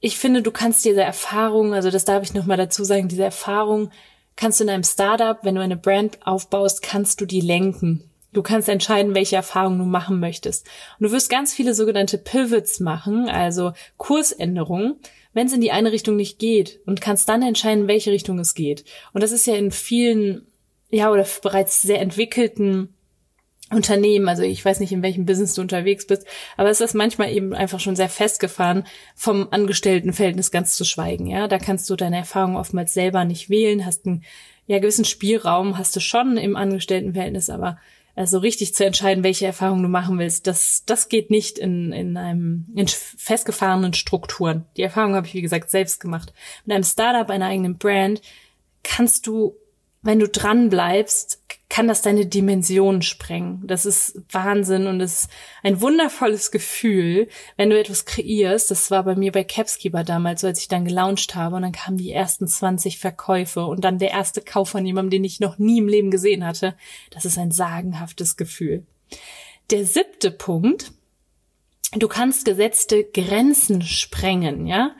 ich 0.06 0.18
finde, 0.18 0.40
du 0.40 0.52
kannst 0.52 0.84
diese 0.84 1.02
Erfahrung, 1.02 1.74
also 1.74 1.90
das 1.90 2.04
darf 2.04 2.22
ich 2.22 2.32
nochmal 2.32 2.56
dazu 2.56 2.84
sagen, 2.84 3.08
diese 3.08 3.24
Erfahrung 3.24 3.90
kannst 4.36 4.60
du 4.60 4.64
in 4.64 4.70
einem 4.70 4.84
Startup, 4.84 5.38
wenn 5.42 5.56
du 5.56 5.60
eine 5.60 5.76
Brand 5.76 6.24
aufbaust, 6.24 6.80
kannst 6.80 7.20
du 7.20 7.26
die 7.26 7.40
lenken. 7.40 8.08
Du 8.32 8.42
kannst 8.42 8.68
entscheiden, 8.68 9.16
welche 9.16 9.34
Erfahrungen 9.34 9.80
du 9.80 9.84
machen 9.84 10.20
möchtest. 10.20 10.64
Und 11.00 11.08
du 11.08 11.12
wirst 11.12 11.28
ganz 11.28 11.52
viele 11.52 11.74
sogenannte 11.74 12.18
Pivots 12.18 12.78
machen, 12.78 13.28
also 13.28 13.72
Kursänderungen, 13.96 14.94
wenn 15.32 15.48
es 15.48 15.52
in 15.52 15.60
die 15.60 15.72
eine 15.72 15.90
Richtung 15.90 16.14
nicht 16.14 16.38
geht 16.38 16.78
und 16.86 17.00
kannst 17.00 17.28
dann 17.28 17.42
entscheiden, 17.42 17.88
welche 17.88 18.12
Richtung 18.12 18.38
es 18.38 18.54
geht. 18.54 18.84
Und 19.12 19.24
das 19.24 19.32
ist 19.32 19.44
ja 19.44 19.56
in 19.56 19.72
vielen, 19.72 20.46
ja, 20.88 21.10
oder 21.10 21.26
bereits 21.42 21.82
sehr 21.82 22.00
entwickelten 22.00 22.94
Unternehmen, 23.70 24.28
also 24.28 24.42
ich 24.42 24.64
weiß 24.64 24.78
nicht, 24.78 24.92
in 24.92 25.02
welchem 25.02 25.26
Business 25.26 25.54
du 25.54 25.60
unterwegs 25.60 26.06
bist, 26.06 26.24
aber 26.56 26.70
es 26.70 26.80
ist 26.80 26.94
manchmal 26.94 27.32
eben 27.32 27.52
einfach 27.52 27.80
schon 27.80 27.96
sehr 27.96 28.08
festgefahren, 28.08 28.86
vom 29.16 29.48
Angestelltenverhältnis 29.50 30.52
ganz 30.52 30.76
zu 30.76 30.84
schweigen, 30.84 31.26
ja. 31.26 31.48
Da 31.48 31.58
kannst 31.58 31.90
du 31.90 31.96
deine 31.96 32.18
Erfahrungen 32.18 32.56
oftmals 32.56 32.94
selber 32.94 33.24
nicht 33.24 33.50
wählen, 33.50 33.84
hast 33.84 34.06
einen 34.06 34.22
ja, 34.66 34.78
gewissen 34.78 35.04
Spielraum 35.04 35.78
hast 35.78 35.94
du 35.96 36.00
schon 36.00 36.36
im 36.36 36.56
Angestelltenverhältnis, 36.56 37.50
aber 37.50 37.78
also 38.16 38.38
richtig 38.38 38.74
zu 38.74 38.84
entscheiden, 38.84 39.22
welche 39.22 39.46
Erfahrungen 39.46 39.82
du 39.82 39.88
machen 39.90 40.18
willst, 40.18 40.46
das, 40.46 40.84
das 40.86 41.10
geht 41.10 41.30
nicht 41.30 41.58
in, 41.58 41.92
in 41.92 42.16
einem 42.16 42.64
in 42.74 42.88
festgefahrenen 42.88 43.92
Strukturen. 43.92 44.64
Die 44.76 44.82
Erfahrung 44.82 45.14
habe 45.14 45.26
ich, 45.26 45.34
wie 45.34 45.42
gesagt, 45.42 45.70
selbst 45.70 46.00
gemacht. 46.00 46.32
Mit 46.64 46.74
einem 46.74 46.84
Startup, 46.84 47.28
einer 47.28 47.46
eigenen 47.46 47.76
Brand, 47.76 48.22
kannst 48.82 49.26
du, 49.26 49.56
wenn 50.00 50.18
du 50.18 50.28
dran 50.28 50.70
bleibst, 50.70 51.45
kann 51.76 51.88
das 51.88 52.00
deine 52.00 52.24
Dimension 52.24 53.02
sprengen. 53.02 53.60
Das 53.66 53.84
ist 53.84 54.22
Wahnsinn 54.30 54.86
und 54.86 55.02
es 55.02 55.24
ist 55.24 55.30
ein 55.62 55.82
wundervolles 55.82 56.50
Gefühl, 56.50 57.28
wenn 57.58 57.68
du 57.68 57.78
etwas 57.78 58.06
kreierst. 58.06 58.70
Das 58.70 58.90
war 58.90 59.02
bei 59.02 59.14
mir 59.14 59.30
bei 59.30 59.44
Capskeeper 59.44 60.02
damals, 60.02 60.42
als 60.42 60.60
ich 60.60 60.68
dann 60.68 60.86
gelauncht 60.86 61.34
habe 61.34 61.54
und 61.54 61.60
dann 61.60 61.72
kamen 61.72 61.98
die 61.98 62.12
ersten 62.12 62.48
20 62.48 62.98
Verkäufe 62.98 63.66
und 63.66 63.84
dann 63.84 63.98
der 63.98 64.12
erste 64.12 64.40
Kauf 64.40 64.70
von 64.70 64.86
jemandem, 64.86 65.10
den 65.10 65.24
ich 65.24 65.38
noch 65.38 65.58
nie 65.58 65.76
im 65.76 65.88
Leben 65.88 66.10
gesehen 66.10 66.46
hatte. 66.46 66.78
Das 67.10 67.26
ist 67.26 67.36
ein 67.36 67.50
sagenhaftes 67.50 68.38
Gefühl. 68.38 68.86
Der 69.70 69.84
siebte 69.84 70.30
Punkt, 70.30 70.92
du 71.92 72.08
kannst 72.08 72.46
gesetzte 72.46 73.04
Grenzen 73.04 73.82
sprengen, 73.82 74.66
ja? 74.66 74.96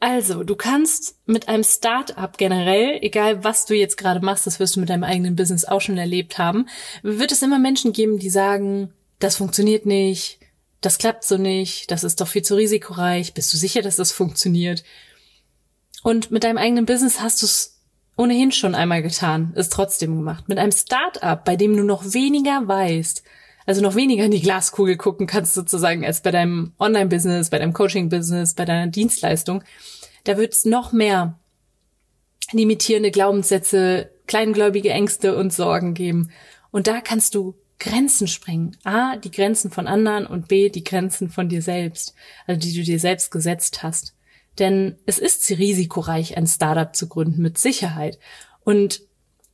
Also, 0.00 0.44
du 0.44 0.54
kannst 0.54 1.16
mit 1.26 1.48
einem 1.48 1.64
Start-up 1.64 2.38
generell, 2.38 2.98
egal 3.02 3.42
was 3.42 3.66
du 3.66 3.74
jetzt 3.74 3.96
gerade 3.96 4.24
machst, 4.24 4.46
das 4.46 4.60
wirst 4.60 4.76
du 4.76 4.80
mit 4.80 4.90
deinem 4.90 5.02
eigenen 5.02 5.34
Business 5.34 5.64
auch 5.64 5.80
schon 5.80 5.98
erlebt 5.98 6.38
haben, 6.38 6.68
wird 7.02 7.32
es 7.32 7.42
immer 7.42 7.58
Menschen 7.58 7.92
geben, 7.92 8.18
die 8.18 8.30
sagen, 8.30 8.92
das 9.18 9.36
funktioniert 9.36 9.86
nicht, 9.86 10.38
das 10.80 10.98
klappt 10.98 11.24
so 11.24 11.36
nicht, 11.36 11.90
das 11.90 12.04
ist 12.04 12.20
doch 12.20 12.28
viel 12.28 12.42
zu 12.42 12.54
risikoreich, 12.54 13.34
bist 13.34 13.52
du 13.52 13.56
sicher, 13.56 13.82
dass 13.82 13.96
das 13.96 14.12
funktioniert? 14.12 14.84
Und 16.04 16.30
mit 16.30 16.44
deinem 16.44 16.58
eigenen 16.58 16.86
Business 16.86 17.20
hast 17.20 17.42
du 17.42 17.46
es 17.46 17.80
ohnehin 18.16 18.52
schon 18.52 18.76
einmal 18.76 19.02
getan, 19.02 19.52
ist 19.56 19.72
trotzdem 19.72 20.16
gemacht. 20.16 20.48
Mit 20.48 20.58
einem 20.58 20.72
Start-up, 20.72 21.44
bei 21.44 21.56
dem 21.56 21.76
du 21.76 21.82
noch 21.82 22.12
weniger 22.14 22.66
weißt, 22.68 23.24
also 23.68 23.82
noch 23.82 23.96
weniger 23.96 24.24
in 24.24 24.30
die 24.30 24.40
Glaskugel 24.40 24.96
gucken 24.96 25.26
kannst 25.26 25.52
sozusagen 25.52 26.02
als 26.02 26.22
bei 26.22 26.30
deinem 26.30 26.72
Online-Business, 26.78 27.50
bei 27.50 27.58
deinem 27.58 27.74
Coaching-Business, 27.74 28.54
bei 28.54 28.64
deiner 28.64 28.86
Dienstleistung. 28.86 29.62
Da 30.24 30.38
wird 30.38 30.54
es 30.54 30.64
noch 30.64 30.92
mehr 30.92 31.38
limitierende 32.50 33.10
Glaubenssätze, 33.10 34.10
kleingläubige 34.26 34.88
Ängste 34.88 35.36
und 35.36 35.52
Sorgen 35.52 35.92
geben. 35.92 36.30
Und 36.70 36.86
da 36.86 37.02
kannst 37.02 37.34
du 37.34 37.56
Grenzen 37.78 38.26
sprengen. 38.26 38.74
A, 38.84 39.16
die 39.16 39.30
Grenzen 39.30 39.70
von 39.70 39.86
anderen 39.86 40.24
und 40.26 40.48
B, 40.48 40.70
die 40.70 40.82
Grenzen 40.82 41.28
von 41.28 41.50
dir 41.50 41.60
selbst, 41.60 42.14
also 42.46 42.58
die 42.58 42.72
du 42.72 42.82
dir 42.82 42.98
selbst 42.98 43.30
gesetzt 43.30 43.82
hast. 43.82 44.14
Denn 44.58 44.96
es 45.04 45.18
ist 45.18 45.46
risikoreich, 45.50 46.38
ein 46.38 46.46
Startup 46.46 46.96
zu 46.96 47.06
gründen, 47.06 47.42
mit 47.42 47.58
Sicherheit. 47.58 48.18
Und 48.64 49.02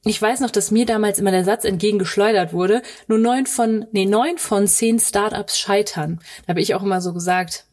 ich 0.05 0.21
weiß 0.21 0.41
noch, 0.41 0.51
dass 0.51 0.71
mir 0.71 0.87
damals 0.87 1.19
immer 1.19 1.31
der 1.31 1.45
Satz 1.45 1.65
entgegengeschleudert 1.65 2.53
wurde, 2.53 2.83
nur 3.07 3.19
neun 3.19 3.47
von, 3.47 3.87
nee, 3.93 4.05
neun 4.05 4.39
von 4.39 4.67
zehn 4.67 4.99
Startups 4.99 5.59
scheitern. 5.59 6.21
Da 6.43 6.51
habe 6.51 6.61
ich 6.61 6.75
auch 6.75 6.83
immer 6.83 7.01
so 7.01 7.13
gesagt, 7.13 7.65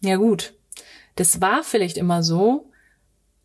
ja 0.00 0.16
gut, 0.16 0.54
das 1.14 1.40
war 1.40 1.62
vielleicht 1.62 1.96
immer 1.96 2.22
so, 2.22 2.70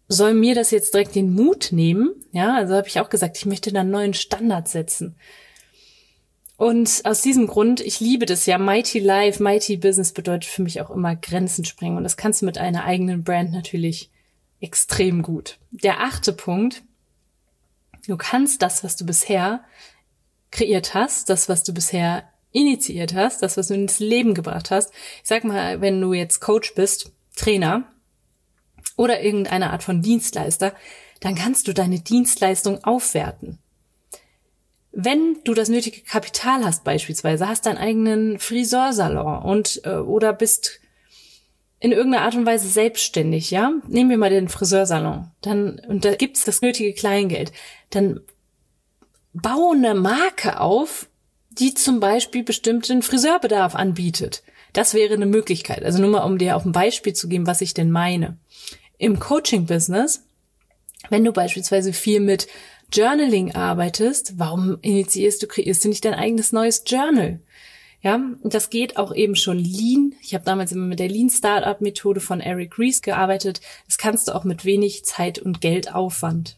soll 0.08 0.34
mir 0.34 0.56
das 0.56 0.72
jetzt 0.72 0.94
direkt 0.94 1.16
den 1.16 1.34
Mut 1.34 1.70
nehmen? 1.72 2.10
Ja, 2.32 2.56
also 2.56 2.76
habe 2.76 2.88
ich 2.88 3.00
auch 3.00 3.10
gesagt, 3.10 3.38
ich 3.38 3.46
möchte 3.46 3.72
da 3.72 3.82
einen 3.82 3.92
neuen 3.92 4.14
Standard 4.14 4.68
setzen. 4.68 5.16
Und 6.58 7.02
aus 7.06 7.22
diesem 7.22 7.48
Grund, 7.48 7.80
ich 7.80 8.00
liebe 8.00 8.26
das 8.26 8.46
ja, 8.46 8.58
Mighty 8.58 9.00
Life, 9.00 9.42
Mighty 9.42 9.78
Business 9.78 10.12
bedeutet 10.12 10.46
für 10.46 10.62
mich 10.62 10.82
auch 10.82 10.92
immer 10.92 11.16
Grenzen 11.16 11.66
sprengen. 11.66 11.98
Und 11.98 12.04
das 12.04 12.18
kannst 12.18 12.42
du 12.42 12.46
mit 12.46 12.58
einer 12.58 12.84
eigenen 12.84 13.24
Brand 13.24 13.52
natürlich 13.52 14.12
extrem 14.60 15.24
gut. 15.24 15.58
Der 15.72 16.02
achte 16.02 16.34
Punkt, 16.34 16.84
Du 18.08 18.18
kannst 18.18 18.62
das, 18.62 18.84
was 18.84 18.96
du 18.96 19.06
bisher 19.06 19.64
kreiert 20.52 20.94
hast, 20.94 21.30
das, 21.30 21.50
was 21.50 21.64
du 21.64 21.74
bisher 21.74 22.24
initiiert 22.52 23.14
hast, 23.14 23.42
das, 23.42 23.58
was 23.58 23.68
du 23.68 23.74
ins 23.74 24.00
Leben 24.00 24.34
gebracht 24.34 24.72
hast. 24.72 24.92
Ich 25.24 25.30
sag 25.30 25.44
mal, 25.44 25.82
wenn 25.82 26.02
du 26.02 26.14
jetzt 26.14 26.42
Coach 26.42 26.76
bist, 26.76 27.12
Trainer 27.36 27.86
oder 28.98 29.22
irgendeine 29.22 29.72
Art 29.72 29.84
von 29.84 30.02
Dienstleister, 30.02 30.74
dann 31.22 31.36
kannst 31.36 31.68
du 31.68 31.74
deine 31.74 32.00
Dienstleistung 32.00 32.84
aufwerten. 32.84 33.60
Wenn 34.92 35.38
du 35.46 35.54
das 35.54 35.70
nötige 35.70 36.02
Kapital 36.02 36.66
hast 36.66 36.84
beispielsweise, 36.84 37.48
hast 37.48 37.66
deinen 37.66 37.78
eigenen 37.78 38.40
Friseursalon 38.40 39.42
und 39.44 39.82
äh, 39.86 39.96
oder 39.96 40.34
bist 40.34 40.82
in 41.80 41.94
irgendeiner 41.94 42.26
Art 42.26 42.36
und 42.36 42.46
Weise 42.46 42.68
selbstständig, 42.68 43.50
ja? 43.50 43.72
Nehmen 43.88 44.10
wir 44.10 44.18
mal 44.18 44.30
den 44.30 44.50
Friseursalon. 44.50 45.32
Dann, 45.42 45.80
und 45.88 46.04
da 46.04 46.16
gibt's 46.16 46.44
das 46.44 46.62
nötige 46.62 46.94
Kleingeld. 46.94 47.54
Dann 47.92 48.20
bau 49.34 49.72
eine 49.72 49.94
Marke 49.94 50.60
auf, 50.60 51.08
die 51.52 51.74
zum 51.74 52.00
Beispiel 52.00 52.44
bestimmten 52.44 53.02
Friseurbedarf 53.02 53.76
anbietet. 53.76 54.44
Das 54.74 54.94
wäre 54.94 55.14
eine 55.14 55.26
Möglichkeit. 55.26 55.84
Also 55.84 56.00
nur 56.00 56.10
mal, 56.10 56.24
um 56.24 56.38
dir 56.38 56.56
auf 56.56 56.66
ein 56.66 56.72
Beispiel 56.72 57.14
zu 57.14 57.28
geben, 57.28 57.48
was 57.48 57.62
ich 57.62 57.74
denn 57.74 57.92
meine. 57.92 58.38
Im 58.98 59.20
Coaching-Business, 59.20 60.24
wenn 61.10 61.26
du 61.26 61.34
beispielsweise 61.34 61.94
viel 61.94 62.20
mit 62.20 62.48
Journaling 62.94 63.56
arbeitest, 63.56 64.38
warum 64.38 64.78
initiierst 64.82 65.44
du, 65.44 65.48
kreierst 65.48 65.84
du 65.84 65.90
nicht 65.90 66.06
dein 66.06 66.14
eigenes 66.14 66.52
neues 66.52 66.84
Journal? 66.86 67.40
Ja, 68.02 68.16
und 68.16 68.54
das 68.54 68.70
geht 68.70 68.98
auch 68.98 69.14
eben 69.14 69.36
schon 69.36 69.60
Lean. 69.60 70.16
Ich 70.22 70.34
habe 70.34 70.44
damals 70.44 70.72
immer 70.72 70.86
mit 70.86 71.00
der 71.00 71.10
Lean 71.10 71.30
Startup 71.30 71.80
Methode 71.82 72.20
von 72.20 72.40
Eric 72.40 72.80
Ries 72.80 73.02
gearbeitet. 73.02 73.62
Das 73.86 73.98
kannst 73.98 74.28
du 74.28 74.36
auch 74.36 74.44
mit 74.44 74.66
wenig 74.66 75.06
Zeit 75.06 75.38
und 75.38 75.62
Geldaufwand. 75.62 76.58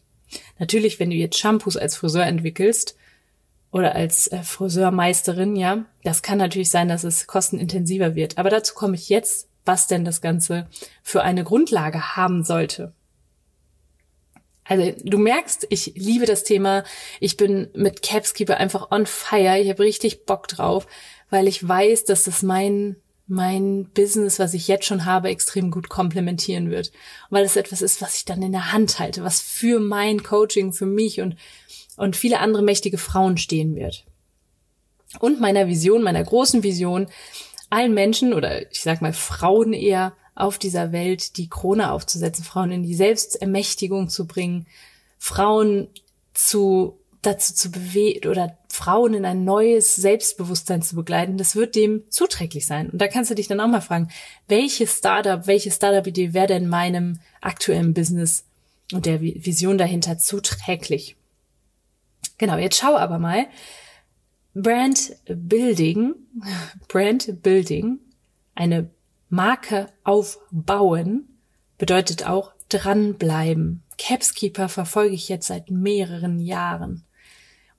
Natürlich, 0.58 1.00
wenn 1.00 1.10
du 1.10 1.16
jetzt 1.16 1.38
Shampoos 1.38 1.76
als 1.76 1.96
Friseur 1.96 2.24
entwickelst 2.24 2.96
oder 3.70 3.94
als 3.94 4.28
äh, 4.28 4.42
Friseurmeisterin, 4.42 5.56
ja, 5.56 5.84
das 6.02 6.22
kann 6.22 6.38
natürlich 6.38 6.70
sein, 6.70 6.88
dass 6.88 7.04
es 7.04 7.26
kostenintensiver 7.26 8.14
wird. 8.14 8.38
Aber 8.38 8.50
dazu 8.50 8.74
komme 8.74 8.94
ich 8.94 9.08
jetzt, 9.08 9.48
was 9.64 9.86
denn 9.86 10.04
das 10.04 10.20
Ganze 10.20 10.68
für 11.02 11.22
eine 11.22 11.44
Grundlage 11.44 12.16
haben 12.16 12.44
sollte. 12.44 12.92
Also 14.64 14.92
du 15.02 15.18
merkst, 15.18 15.66
ich 15.70 15.92
liebe 15.94 16.26
das 16.26 16.42
Thema. 16.44 16.84
Ich 17.20 17.36
bin 17.36 17.68
mit 17.74 18.02
Capskeeper 18.02 18.56
einfach 18.56 18.90
on 18.90 19.06
fire. 19.06 19.58
Ich 19.58 19.68
habe 19.68 19.82
richtig 19.82 20.24
Bock 20.24 20.48
drauf, 20.48 20.86
weil 21.30 21.48
ich 21.48 21.66
weiß, 21.66 22.04
dass 22.04 22.24
das 22.24 22.42
mein 22.42 22.96
mein 23.26 23.86
Business, 23.94 24.38
was 24.38 24.54
ich 24.54 24.68
jetzt 24.68 24.84
schon 24.84 25.04
habe, 25.04 25.28
extrem 25.28 25.70
gut 25.70 25.88
komplementieren 25.88 26.70
wird. 26.70 26.92
Weil 27.30 27.44
es 27.44 27.56
etwas 27.56 27.80
ist, 27.80 28.02
was 28.02 28.16
ich 28.16 28.24
dann 28.24 28.42
in 28.42 28.52
der 28.52 28.72
Hand 28.72 28.98
halte, 28.98 29.24
was 29.24 29.40
für 29.40 29.80
mein 29.80 30.22
Coaching, 30.22 30.72
für 30.72 30.86
mich 30.86 31.20
und, 31.20 31.36
und 31.96 32.16
viele 32.16 32.40
andere 32.40 32.62
mächtige 32.62 32.98
Frauen 32.98 33.38
stehen 33.38 33.76
wird. 33.76 34.04
Und 35.20 35.40
meiner 35.40 35.68
Vision, 35.68 36.02
meiner 36.02 36.24
großen 36.24 36.62
Vision, 36.62 37.06
allen 37.70 37.94
Menschen 37.94 38.34
oder 38.34 38.70
ich 38.70 38.82
sag 38.82 39.00
mal 39.00 39.12
Frauen 39.12 39.72
eher 39.72 40.12
auf 40.34 40.58
dieser 40.58 40.92
Welt 40.92 41.36
die 41.36 41.48
Krone 41.48 41.92
aufzusetzen, 41.92 42.44
Frauen 42.44 42.72
in 42.72 42.82
die 42.82 42.94
Selbstermächtigung 42.94 44.08
zu 44.08 44.26
bringen, 44.26 44.66
Frauen 45.18 45.88
zu 46.34 46.98
dazu 47.26 47.54
zu 47.54 47.70
bewegen 47.70 48.28
oder 48.28 48.56
Frauen 48.68 49.14
in 49.14 49.24
ein 49.24 49.44
neues 49.44 49.94
Selbstbewusstsein 49.96 50.82
zu 50.82 50.96
begleiten, 50.96 51.36
das 51.36 51.56
wird 51.56 51.74
dem 51.74 52.04
zuträglich 52.10 52.66
sein. 52.66 52.90
Und 52.90 53.00
da 53.00 53.08
kannst 53.08 53.30
du 53.30 53.34
dich 53.34 53.48
dann 53.48 53.60
auch 53.60 53.68
mal 53.68 53.80
fragen, 53.80 54.08
welche 54.48 54.86
Startup, 54.86 55.46
welche 55.46 55.70
Startup-Idee 55.70 56.34
wäre 56.34 56.46
denn 56.46 56.68
meinem 56.68 57.20
aktuellen 57.40 57.94
Business 57.94 58.44
und 58.92 59.06
der 59.06 59.20
Vision 59.20 59.78
dahinter 59.78 60.18
zuträglich? 60.18 61.16
Genau, 62.38 62.56
jetzt 62.56 62.78
schau 62.78 62.96
aber 62.96 63.18
mal. 63.18 63.46
Brand 64.54 65.16
Building, 65.26 66.14
Brand 66.88 67.42
Building, 67.42 67.98
eine 68.54 68.90
Marke 69.28 69.88
aufbauen, 70.04 71.28
bedeutet 71.78 72.26
auch 72.26 72.52
dranbleiben. 72.68 73.82
Capskeeper 73.98 74.68
verfolge 74.68 75.14
ich 75.14 75.28
jetzt 75.28 75.46
seit 75.46 75.70
mehreren 75.70 76.40
Jahren. 76.40 77.03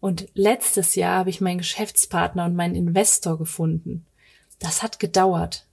Und 0.06 0.28
letztes 0.36 0.94
Jahr 0.94 1.18
habe 1.18 1.32
ich 1.32 1.42
meinen 1.42 1.58
Geschäftspartner 1.58 2.46
und 2.46 2.56
meinen 2.56 2.76
Investor 2.76 3.40
gefunden. 3.40 4.06
Das 4.60 4.84
hat 4.84 5.00
gedauert. 5.00 5.66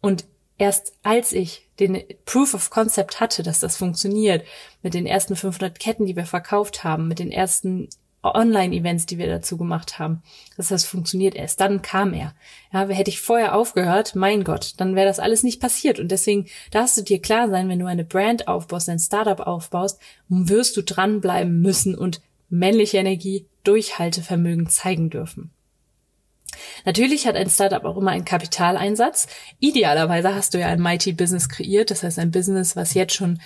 Und 0.00 0.26
erst 0.58 0.92
als 1.02 1.32
ich 1.32 1.68
den 1.80 2.04
Proof 2.24 2.54
of 2.54 2.70
Concept 2.70 3.18
hatte, 3.18 3.42
dass 3.42 3.58
das 3.58 3.76
funktioniert, 3.76 4.44
mit 4.84 4.94
den 4.94 5.06
ersten 5.06 5.34
500 5.34 5.80
Ketten, 5.80 6.06
die 6.06 6.14
wir 6.14 6.24
verkauft 6.24 6.84
haben, 6.84 7.08
mit 7.08 7.18
den 7.18 7.32
ersten 7.32 7.88
Online-Events, 8.22 9.06
die 9.06 9.18
wir 9.18 9.26
dazu 9.26 9.56
gemacht 9.56 9.98
haben, 9.98 10.22
dass 10.56 10.68
das 10.68 10.84
funktioniert. 10.84 11.34
Erst 11.34 11.60
dann 11.60 11.82
kam 11.82 12.14
er. 12.14 12.36
Ja, 12.72 12.86
hätte 12.86 13.10
ich 13.10 13.20
vorher 13.20 13.56
aufgehört, 13.56 14.14
mein 14.14 14.44
Gott, 14.44 14.74
dann 14.76 14.94
wäre 14.94 15.08
das 15.08 15.18
alles 15.18 15.42
nicht 15.42 15.60
passiert. 15.60 15.98
Und 15.98 16.12
deswegen 16.12 16.46
darfst 16.70 16.96
du 16.96 17.02
dir 17.02 17.20
klar 17.20 17.50
sein, 17.50 17.68
wenn 17.68 17.80
du 17.80 17.86
eine 17.86 18.04
Brand 18.04 18.46
aufbaust, 18.46 18.88
ein 18.88 19.00
Startup 19.00 19.40
aufbaust, 19.40 20.00
wirst 20.28 20.76
du 20.76 20.82
dranbleiben 20.82 21.60
müssen 21.60 21.96
und 21.96 22.20
männliche 22.48 22.98
Energie, 22.98 23.46
Durchhaltevermögen 23.64 24.68
zeigen 24.68 25.10
dürfen. 25.10 25.50
Natürlich 26.84 27.26
hat 27.26 27.36
ein 27.36 27.50
Startup 27.50 27.84
auch 27.84 27.96
immer 27.96 28.10
einen 28.10 28.24
Kapitaleinsatz. 28.24 29.26
Idealerweise 29.60 30.34
hast 30.34 30.54
du 30.54 30.58
ja 30.58 30.68
ein 30.68 30.80
Mighty 30.80 31.12
Business 31.12 31.48
kreiert, 31.48 31.90
das 31.90 32.02
heißt 32.02 32.18
ein 32.18 32.30
Business, 32.30 32.76
was 32.76 32.94
jetzt 32.94 33.14
schon 33.14 33.40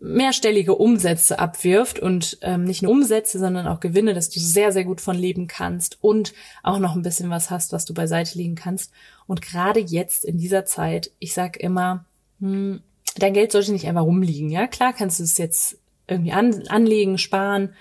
mehrstellige 0.00 0.74
Umsätze 0.74 1.38
abwirft 1.38 2.00
und 2.00 2.38
ähm, 2.42 2.64
nicht 2.64 2.82
nur 2.82 2.92
Umsätze, 2.92 3.38
sondern 3.38 3.68
auch 3.68 3.80
Gewinne, 3.80 4.14
dass 4.14 4.28
du 4.30 4.40
sehr, 4.40 4.72
sehr 4.72 4.84
gut 4.84 5.00
von 5.00 5.16
leben 5.16 5.46
kannst 5.46 5.98
und 6.02 6.34
auch 6.62 6.78
noch 6.78 6.96
ein 6.96 7.02
bisschen 7.02 7.30
was 7.30 7.50
hast, 7.50 7.72
was 7.72 7.84
du 7.84 7.94
beiseite 7.94 8.36
legen 8.36 8.56
kannst. 8.56 8.92
Und 9.26 9.42
gerade 9.42 9.80
jetzt 9.80 10.24
in 10.24 10.38
dieser 10.38 10.64
Zeit, 10.64 11.12
ich 11.20 11.34
sag 11.34 11.56
immer, 11.56 12.04
hm, 12.40 12.80
dein 13.16 13.32
Geld 13.32 13.52
sollte 13.52 13.72
nicht 13.72 13.86
einfach 13.86 14.02
rumliegen. 14.02 14.50
Ja, 14.50 14.66
klar 14.66 14.92
kannst 14.92 15.20
du 15.20 15.24
es 15.24 15.38
jetzt 15.38 15.78
irgendwie 16.08 16.32
an, 16.32 16.66
anlegen, 16.68 17.16
sparen. 17.16 17.74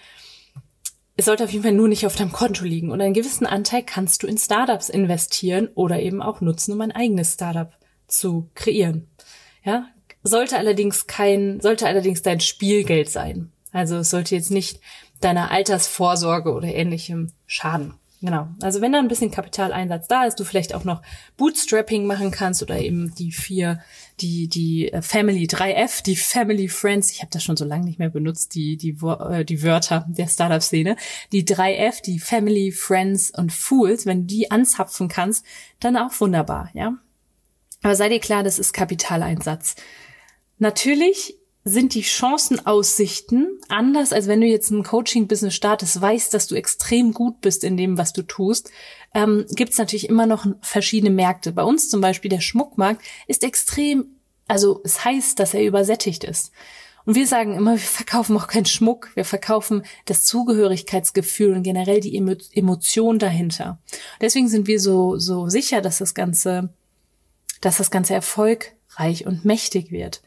Es 1.18 1.26
sollte 1.26 1.46
auf 1.46 1.52
jeden 1.52 1.64
Fall 1.64 1.72
nur 1.72 1.88
nicht 1.88 2.06
auf 2.06 2.16
deinem 2.16 2.32
Konto 2.32 2.66
liegen. 2.66 2.92
Und 2.92 3.02
einen 3.02 3.14
gewissen 3.14 3.46
Anteil 3.46 3.84
kannst 3.84 4.24
du 4.24 4.28
in 4.28 4.38
Startups 4.38 4.90
investieren 4.90 5.70
oder 5.76 6.00
eben 6.00 6.22
auch 6.22 6.42
nutzen, 6.42 6.74
um 6.74 6.82
ein 6.82 6.92
eigenes 6.92 7.34
Startup 7.34 7.72
zu 8.08 8.50
kreieren. 8.54 9.08
Ja, 9.64 9.88
sollte 10.24 10.58
allerdings 10.58 11.08
kein, 11.08 11.62
sollte 11.62 11.88
allerdings 11.88 12.22
dein 12.22 12.42
Spielgeld 12.42 13.10
sein. 13.10 13.52
Also 13.72 13.98
es 13.98 14.10
sollte 14.10 14.36
jetzt 14.36 14.52
nicht 14.52 14.80
deiner 15.22 15.52
Altersvorsorge 15.52 16.54
oder 16.54 16.68
ähnlichem 16.68 17.32
schaden. 17.46 17.94
Genau. 18.26 18.48
Also 18.60 18.82
wenn 18.82 18.92
da 18.92 18.98
ein 18.98 19.08
bisschen 19.08 19.30
Kapitaleinsatz 19.30 20.08
da 20.08 20.26
ist, 20.26 20.40
du 20.40 20.46
vielleicht 20.46 20.74
auch 20.74 20.84
noch 20.84 21.04
Bootstrapping 21.38 22.08
machen 22.08 22.32
kannst 22.32 22.64
oder 22.64 22.80
eben 22.80 23.14
die 23.14 23.32
vier, 23.32 23.82
die 24.20 24.48
die 24.48 24.92
äh, 24.92 25.04
Family 25.04 25.46
3F, 25.46 26.02
die 26.02 26.16
Family 26.16 26.68
Friends, 26.68 27.12
ich 27.12 27.22
habe 27.22 27.30
das 27.32 27.44
schon 27.44 27.56
so 27.56 27.66
lange 27.66 27.86
nicht 27.86 28.00
mehr 28.00 28.10
benutzt, 28.10 28.56
die 28.56 28.78
die 28.78 28.98
äh, 29.06 29.46
die 29.46 29.62
Wörter 29.62 30.08
der 30.10 30.28
Startup 30.28 30.64
Szene, 30.64 30.96
die 31.32 31.46
3F, 31.46 32.02
die 32.02 32.18
Family 32.18 32.72
Friends 32.72 33.30
und 33.30 33.54
Fools, 33.54 34.08
wenn 34.08 34.22
du 34.22 34.26
die 34.26 34.50
anzapfen 34.50 35.08
kannst, 35.08 35.46
dann 35.80 35.96
auch 35.96 36.20
wunderbar, 36.20 36.72
ja? 36.74 36.98
Aber 37.84 37.96
sei 37.96 38.10
dir 38.10 38.20
klar, 38.20 38.42
das 38.42 38.58
ist 38.58 38.74
Kapitaleinsatz. 38.74 39.76
Natürlich 40.58 41.38
sind 41.68 41.96
die 41.96 42.04
Chancenaussichten 42.04 43.60
anders, 43.70 44.14
als 44.14 44.28
wenn 44.28 44.40
du 44.40 44.46
jetzt 44.46 44.70
ein 44.70 44.84
Coaching-Business 44.84 45.56
startest, 45.56 46.00
weißt, 46.00 46.32
dass 46.32 46.46
du 46.46 46.54
extrem 46.54 47.12
gut 47.12 47.42
bist 47.42 47.64
in 47.64 47.76
dem, 47.76 47.98
was 47.98 48.14
du 48.14 48.22
tust, 48.22 48.70
ähm, 49.16 49.46
gibt 49.50 49.72
es 49.72 49.80
natürlich 49.80 50.08
immer 50.08 50.28
noch 50.28 50.46
verschiedene 50.62 51.10
Märkte. 51.10 51.52
Bei 51.52 51.64
uns 51.64 51.90
zum 51.90 52.02
Beispiel 52.02 52.30
der 52.30 52.42
Schmuckmarkt 52.42 53.02
ist 53.28 53.44
extrem, 53.44 54.06
also 54.48 54.82
es 54.84 55.04
heißt, 55.04 55.40
dass 55.40 55.56
er 55.56 55.66
übersättigt 55.66 56.24
ist. 56.24 56.52
Und 57.06 57.16
wir 57.16 57.26
sagen 57.26 57.56
immer, 57.56 57.72
wir 57.72 57.80
verkaufen 57.80 58.38
auch 58.38 58.48
keinen 58.48 58.66
Schmuck, 58.66 59.10
wir 59.16 59.26
verkaufen 59.26 59.84
das 60.06 60.24
Zugehörigkeitsgefühl 60.24 61.56
und 61.56 61.64
generell 61.64 62.00
die 62.00 62.16
Emotion 62.16 63.18
dahinter. 63.18 63.80
Deswegen 64.22 64.50
sind 64.50 64.68
wir 64.68 64.80
so, 64.80 65.18
so 65.18 65.50
sicher, 65.50 65.82
dass 65.82 65.98
das 65.98 66.14
Ganze, 66.14 66.70
dass 67.62 67.78
das 67.78 67.90
Ganze 67.90 68.14
erfolgreich 68.14 69.26
und 69.26 69.46
mächtig 69.46 69.92
wird. 69.92 70.22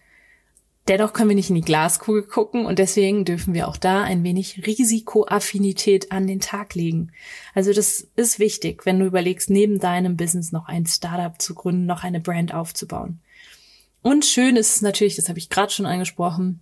Dennoch 0.88 1.12
können 1.12 1.28
wir 1.28 1.36
nicht 1.36 1.50
in 1.50 1.56
die 1.56 1.60
Glaskugel 1.60 2.22
gucken 2.22 2.64
und 2.64 2.78
deswegen 2.78 3.26
dürfen 3.26 3.52
wir 3.52 3.68
auch 3.68 3.76
da 3.76 4.02
ein 4.02 4.24
wenig 4.24 4.66
Risikoaffinität 4.66 6.10
an 6.12 6.26
den 6.26 6.40
Tag 6.40 6.74
legen. 6.74 7.12
Also 7.54 7.74
das 7.74 8.08
ist 8.16 8.38
wichtig, 8.38 8.86
wenn 8.86 8.98
du 8.98 9.04
überlegst, 9.04 9.50
neben 9.50 9.80
deinem 9.80 10.16
Business 10.16 10.50
noch 10.50 10.66
ein 10.66 10.86
Startup 10.86 11.40
zu 11.40 11.54
gründen, 11.54 11.84
noch 11.84 12.04
eine 12.04 12.20
Brand 12.20 12.54
aufzubauen. 12.54 13.20
Und 14.00 14.24
schön 14.24 14.56
ist 14.56 14.76
es 14.76 14.82
natürlich, 14.82 15.16
das 15.16 15.28
habe 15.28 15.38
ich 15.38 15.50
gerade 15.50 15.72
schon 15.72 15.84
angesprochen, 15.84 16.60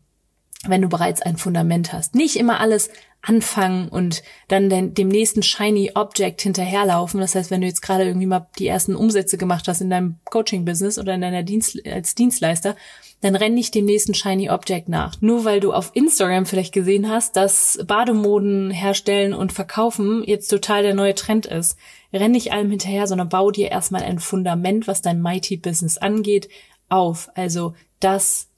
wenn 0.66 0.83
du 0.83 0.88
bereits 0.88 1.23
ein 1.23 1.37
Fundament 1.37 1.92
hast. 1.92 2.14
Nicht 2.14 2.37
immer 2.37 2.61
alles 2.61 2.90
anfangen 3.23 3.88
und 3.88 4.23
dann 4.49 4.71
den, 4.71 4.95
dem 4.95 5.09
nächsten 5.09 5.42
shiny 5.42 5.92
Object 5.95 6.42
hinterherlaufen. 6.42 7.21
Das 7.21 7.35
heißt, 7.35 7.51
wenn 7.51 7.61
du 7.61 7.66
jetzt 7.66 7.83
gerade 7.83 8.05
irgendwie 8.05 8.27
mal 8.27 8.49
die 8.59 8.69
ersten 8.69 8.95
Umsätze 8.95 9.37
gemacht 9.37 9.66
hast 9.66 9.81
in 9.81 9.90
deinem 9.90 10.16
Coaching-Business 10.31 10.99
oder 10.99 11.14
in 11.14 11.21
deiner 11.21 11.42
Dienst 11.42 11.85
als 11.87 12.14
Dienstleister, 12.14 12.77
dann 13.23 13.35
renn 13.35 13.55
nicht 13.55 13.75
dem 13.75 13.87
nächsten 13.87 14.14
Shiny 14.14 14.51
Object 14.51 14.88
nach. 14.88 15.21
Nur 15.21 15.45
weil 15.45 15.59
du 15.59 15.73
auf 15.73 15.90
Instagram 15.95 16.47
vielleicht 16.47 16.73
gesehen 16.73 17.09
hast, 17.09 17.35
dass 17.37 17.79
Bademoden 17.87 18.71
herstellen 18.71 19.35
und 19.35 19.53
verkaufen 19.53 20.23
jetzt 20.25 20.49
total 20.49 20.83
der 20.83 20.95
neue 20.95 21.14
Trend 21.14 21.47
ist. 21.47 21.77
Renn 22.12 22.33
nicht 22.33 22.53
allem 22.53 22.71
hinterher, 22.71 23.07
sondern 23.07 23.29
bau 23.29 23.51
dir 23.51 23.71
erstmal 23.71 24.03
ein 24.03 24.21
Fundament, 24.21 24.87
was 24.87 25.03
dein 25.03 25.21
Mighty 25.21 25.57
Business 25.57 25.99
angeht, 25.99 26.49
auf. 26.88 27.31
Also 27.35 27.75
das, 27.99 28.49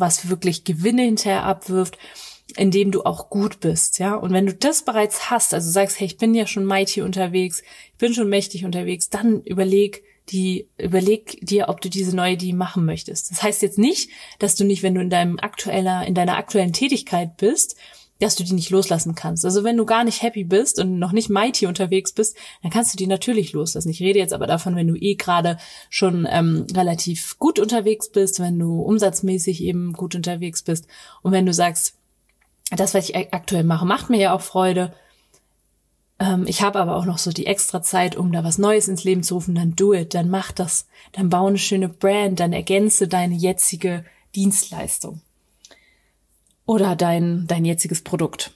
was 0.00 0.28
wirklich 0.28 0.64
Gewinne 0.64 1.02
hinterher 1.02 1.44
abwirft, 1.44 1.98
indem 2.56 2.90
du 2.90 3.04
auch 3.04 3.30
gut 3.30 3.60
bist, 3.60 3.98
ja. 3.98 4.14
Und 4.14 4.32
wenn 4.32 4.46
du 4.46 4.54
das 4.54 4.82
bereits 4.84 5.30
hast, 5.30 5.54
also 5.54 5.70
sagst, 5.70 6.00
hey, 6.00 6.06
ich 6.06 6.16
bin 6.16 6.34
ja 6.34 6.46
schon 6.46 6.64
mighty 6.64 7.02
unterwegs, 7.02 7.62
ich 7.92 7.98
bin 7.98 8.14
schon 8.14 8.28
mächtig 8.28 8.64
unterwegs, 8.64 9.08
dann 9.10 9.42
überleg, 9.42 10.02
die 10.30 10.68
überleg 10.78 11.38
dir, 11.44 11.68
ob 11.68 11.80
du 11.80 11.88
diese 11.88 12.14
neue 12.14 12.34
Idee 12.34 12.52
machen 12.52 12.84
möchtest. 12.84 13.30
Das 13.30 13.42
heißt 13.42 13.62
jetzt 13.62 13.78
nicht, 13.78 14.10
dass 14.38 14.54
du 14.54 14.64
nicht, 14.64 14.82
wenn 14.82 14.94
du 14.94 15.00
in 15.00 15.10
deinem 15.10 15.38
aktueller, 15.38 16.06
in 16.06 16.14
deiner 16.14 16.36
aktuellen 16.36 16.72
Tätigkeit 16.72 17.36
bist, 17.36 17.76
dass 18.20 18.36
du 18.36 18.44
die 18.44 18.52
nicht 18.52 18.70
loslassen 18.70 19.14
kannst. 19.14 19.44
Also 19.44 19.64
wenn 19.64 19.76
du 19.76 19.84
gar 19.84 20.04
nicht 20.04 20.22
happy 20.22 20.44
bist 20.44 20.78
und 20.78 20.98
noch 20.98 21.12
nicht 21.12 21.30
mighty 21.30 21.66
unterwegs 21.66 22.12
bist, 22.12 22.36
dann 22.62 22.70
kannst 22.70 22.92
du 22.92 22.96
die 22.96 23.06
natürlich 23.06 23.52
loslassen. 23.52 23.90
Ich 23.90 24.00
rede 24.00 24.18
jetzt 24.18 24.32
aber 24.32 24.46
davon, 24.46 24.76
wenn 24.76 24.86
du 24.86 24.94
eh 24.94 25.14
gerade 25.14 25.58
schon 25.88 26.28
ähm, 26.30 26.66
relativ 26.74 27.38
gut 27.38 27.58
unterwegs 27.58 28.10
bist, 28.10 28.38
wenn 28.38 28.58
du 28.58 28.80
umsatzmäßig 28.82 29.62
eben 29.62 29.92
gut 29.94 30.14
unterwegs 30.14 30.62
bist 30.62 30.86
und 31.22 31.32
wenn 31.32 31.46
du 31.46 31.52
sagst, 31.52 31.94
das, 32.70 32.94
was 32.94 33.08
ich 33.08 33.16
aktuell 33.16 33.64
mache, 33.64 33.84
macht 33.84 34.10
mir 34.10 34.20
ja 34.20 34.34
auch 34.34 34.42
Freude, 34.42 34.92
ähm, 36.20 36.44
ich 36.46 36.62
habe 36.62 36.78
aber 36.78 36.96
auch 36.96 37.06
noch 37.06 37.18
so 37.18 37.32
die 37.32 37.46
extra 37.46 37.82
Zeit, 37.82 38.16
um 38.16 38.30
da 38.30 38.44
was 38.44 38.58
Neues 38.58 38.86
ins 38.86 39.02
Leben 39.02 39.22
zu 39.22 39.34
rufen, 39.34 39.54
dann 39.54 39.74
do 39.74 39.92
it, 39.94 40.14
dann 40.14 40.28
mach 40.28 40.52
das, 40.52 40.86
dann 41.12 41.30
bau 41.30 41.46
eine 41.46 41.58
schöne 41.58 41.88
Brand, 41.88 42.38
dann 42.38 42.52
ergänze 42.52 43.08
deine 43.08 43.34
jetzige 43.34 44.04
Dienstleistung. 44.36 45.22
Oder 46.66 46.96
dein, 46.96 47.46
dein 47.46 47.64
jetziges 47.64 48.02
Produkt. 48.02 48.52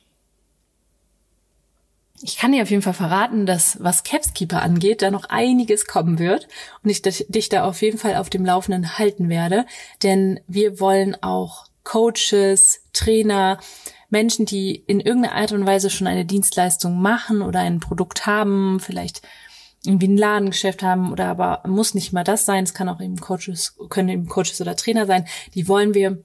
Ich 2.22 2.38
kann 2.38 2.52
dir 2.52 2.62
auf 2.62 2.70
jeden 2.70 2.82
Fall 2.82 2.94
verraten, 2.94 3.44
dass 3.44 3.82
was 3.82 4.02
Capskeeper 4.02 4.62
angeht, 4.62 5.02
da 5.02 5.10
noch 5.10 5.24
einiges 5.26 5.86
kommen 5.86 6.18
wird 6.18 6.48
und 6.82 6.90
ich 6.90 7.02
dich 7.02 7.48
da 7.48 7.64
auf 7.64 7.82
jeden 7.82 7.98
Fall 7.98 8.16
auf 8.16 8.30
dem 8.30 8.44
Laufenden 8.46 8.98
halten 8.98 9.28
werde, 9.28 9.66
denn 10.02 10.40
wir 10.46 10.80
wollen 10.80 11.16
auch 11.22 11.66
Coaches, 11.82 12.82
Trainer, 12.94 13.58
Menschen, 14.08 14.46
die 14.46 14.74
in 14.74 15.00
irgendeiner 15.00 15.34
Art 15.34 15.52
und 15.52 15.66
Weise 15.66 15.90
schon 15.90 16.06
eine 16.06 16.24
Dienstleistung 16.24 17.00
machen 17.00 17.42
oder 17.42 17.60
ein 17.60 17.80
Produkt 17.80 18.26
haben, 18.26 18.80
vielleicht 18.80 19.20
irgendwie 19.84 20.08
ein 20.08 20.16
Ladengeschäft 20.16 20.82
haben 20.82 21.12
oder 21.12 21.26
aber 21.26 21.62
muss 21.66 21.94
nicht 21.94 22.12
mal 22.12 22.24
das 22.24 22.46
sein, 22.46 22.64
es 22.64 22.74
kann 22.74 22.88
auch 22.88 23.00
eben 23.00 23.20
Coaches, 23.20 23.76
können 23.90 24.08
eben 24.08 24.28
Coaches 24.28 24.60
oder 24.60 24.76
Trainer 24.76 25.04
sein, 25.04 25.26
die 25.54 25.68
wollen 25.68 25.94
wir 25.94 26.24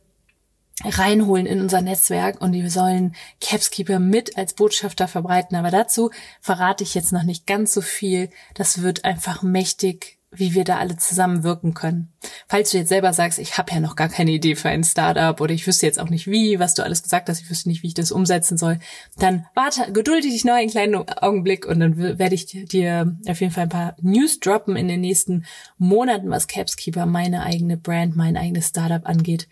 reinholen 0.83 1.45
in 1.45 1.61
unser 1.61 1.81
Netzwerk 1.81 2.41
und 2.41 2.53
wir 2.53 2.69
sollen 2.69 3.15
Capskeeper 3.41 3.99
mit 3.99 4.37
als 4.37 4.53
Botschafter 4.53 5.07
verbreiten. 5.07 5.57
Aber 5.57 5.71
dazu 5.71 6.11
verrate 6.41 6.83
ich 6.83 6.95
jetzt 6.95 7.11
noch 7.11 7.23
nicht 7.23 7.47
ganz 7.47 7.73
so 7.73 7.81
viel. 7.81 8.29
Das 8.53 8.81
wird 8.81 9.05
einfach 9.05 9.43
mächtig 9.43 10.19
wie 10.31 10.53
wir 10.53 10.63
da 10.63 10.77
alle 10.77 10.95
zusammen 10.95 11.43
wirken 11.43 11.73
können. 11.73 12.13
Falls 12.47 12.69
du 12.69 12.77
jetzt 12.77 12.89
selber 12.89 13.13
sagst, 13.13 13.39
ich 13.39 13.57
habe 13.57 13.73
ja 13.73 13.79
noch 13.79 13.95
gar 13.95 14.09
keine 14.09 14.31
Idee 14.31 14.55
für 14.55 14.69
ein 14.69 14.83
Startup 14.83 15.39
oder 15.41 15.53
ich 15.53 15.65
wüsste 15.65 15.87
jetzt 15.87 15.99
auch 15.99 16.09
nicht 16.09 16.27
wie, 16.27 16.59
was 16.59 16.75
du 16.75 16.83
alles 16.83 17.01
gesagt 17.01 17.29
hast, 17.29 17.41
ich 17.41 17.49
wüsste 17.49 17.67
nicht, 17.69 17.81
wie 17.81 17.87
ich 17.87 17.93
das 17.95 18.11
umsetzen 18.11 18.57
soll, 18.57 18.77
dann 19.17 19.47
warte, 19.55 19.91
gedulde 19.91 20.27
dich 20.27 20.45
noch 20.45 20.53
einen 20.53 20.69
kleinen 20.69 20.95
Augenblick 20.95 21.65
und 21.65 21.79
dann 21.79 21.97
werde 21.97 22.35
ich 22.35 22.45
dir 22.45 23.17
auf 23.27 23.41
jeden 23.41 23.51
Fall 23.51 23.63
ein 23.63 23.69
paar 23.69 23.95
News 24.01 24.39
droppen 24.39 24.75
in 24.75 24.87
den 24.87 25.01
nächsten 25.01 25.45
Monaten, 25.79 26.29
was 26.29 26.47
Capskeeper, 26.47 27.07
meine 27.07 27.43
eigene 27.43 27.77
Brand, 27.77 28.15
mein 28.15 28.37
eigenes 28.37 28.67
Startup 28.67 29.05
angeht. 29.07 29.47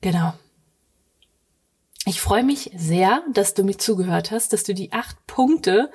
Genau. 0.00 0.32
Ich 2.06 2.20
freue 2.20 2.42
mich 2.42 2.70
sehr, 2.74 3.22
dass 3.32 3.54
du 3.54 3.62
mir 3.62 3.76
zugehört 3.76 4.30
hast, 4.30 4.52
dass 4.52 4.64
du 4.64 4.74
die 4.74 4.92
acht 4.92 5.26
Punkte 5.26 5.90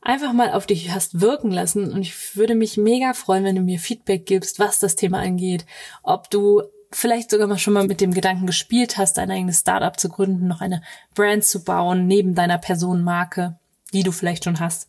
einfach 0.00 0.32
mal 0.32 0.52
auf 0.52 0.66
dich 0.66 0.90
hast 0.90 1.20
wirken 1.20 1.50
lassen. 1.50 1.92
Und 1.92 2.02
ich 2.02 2.36
würde 2.36 2.54
mich 2.54 2.76
mega 2.76 3.12
freuen, 3.12 3.44
wenn 3.44 3.56
du 3.56 3.62
mir 3.62 3.78
Feedback 3.78 4.24
gibst, 4.24 4.58
was 4.58 4.78
das 4.78 4.96
Thema 4.96 5.20
angeht, 5.20 5.66
ob 6.02 6.30
du 6.30 6.62
vielleicht 6.90 7.30
sogar 7.30 7.48
mal 7.48 7.58
schon 7.58 7.74
mal 7.74 7.86
mit 7.86 8.00
dem 8.00 8.14
Gedanken 8.14 8.46
gespielt 8.46 8.96
hast, 8.96 9.18
ein 9.18 9.30
eigenes 9.30 9.60
Startup 9.60 9.98
zu 9.98 10.08
gründen, 10.08 10.46
noch 10.46 10.60
eine 10.60 10.82
Brand 11.14 11.44
zu 11.44 11.64
bauen, 11.64 12.06
neben 12.06 12.34
deiner 12.34 12.58
Personenmarke, 12.58 13.58
die 13.92 14.04
du 14.04 14.12
vielleicht 14.12 14.44
schon 14.44 14.60
hast. 14.60 14.88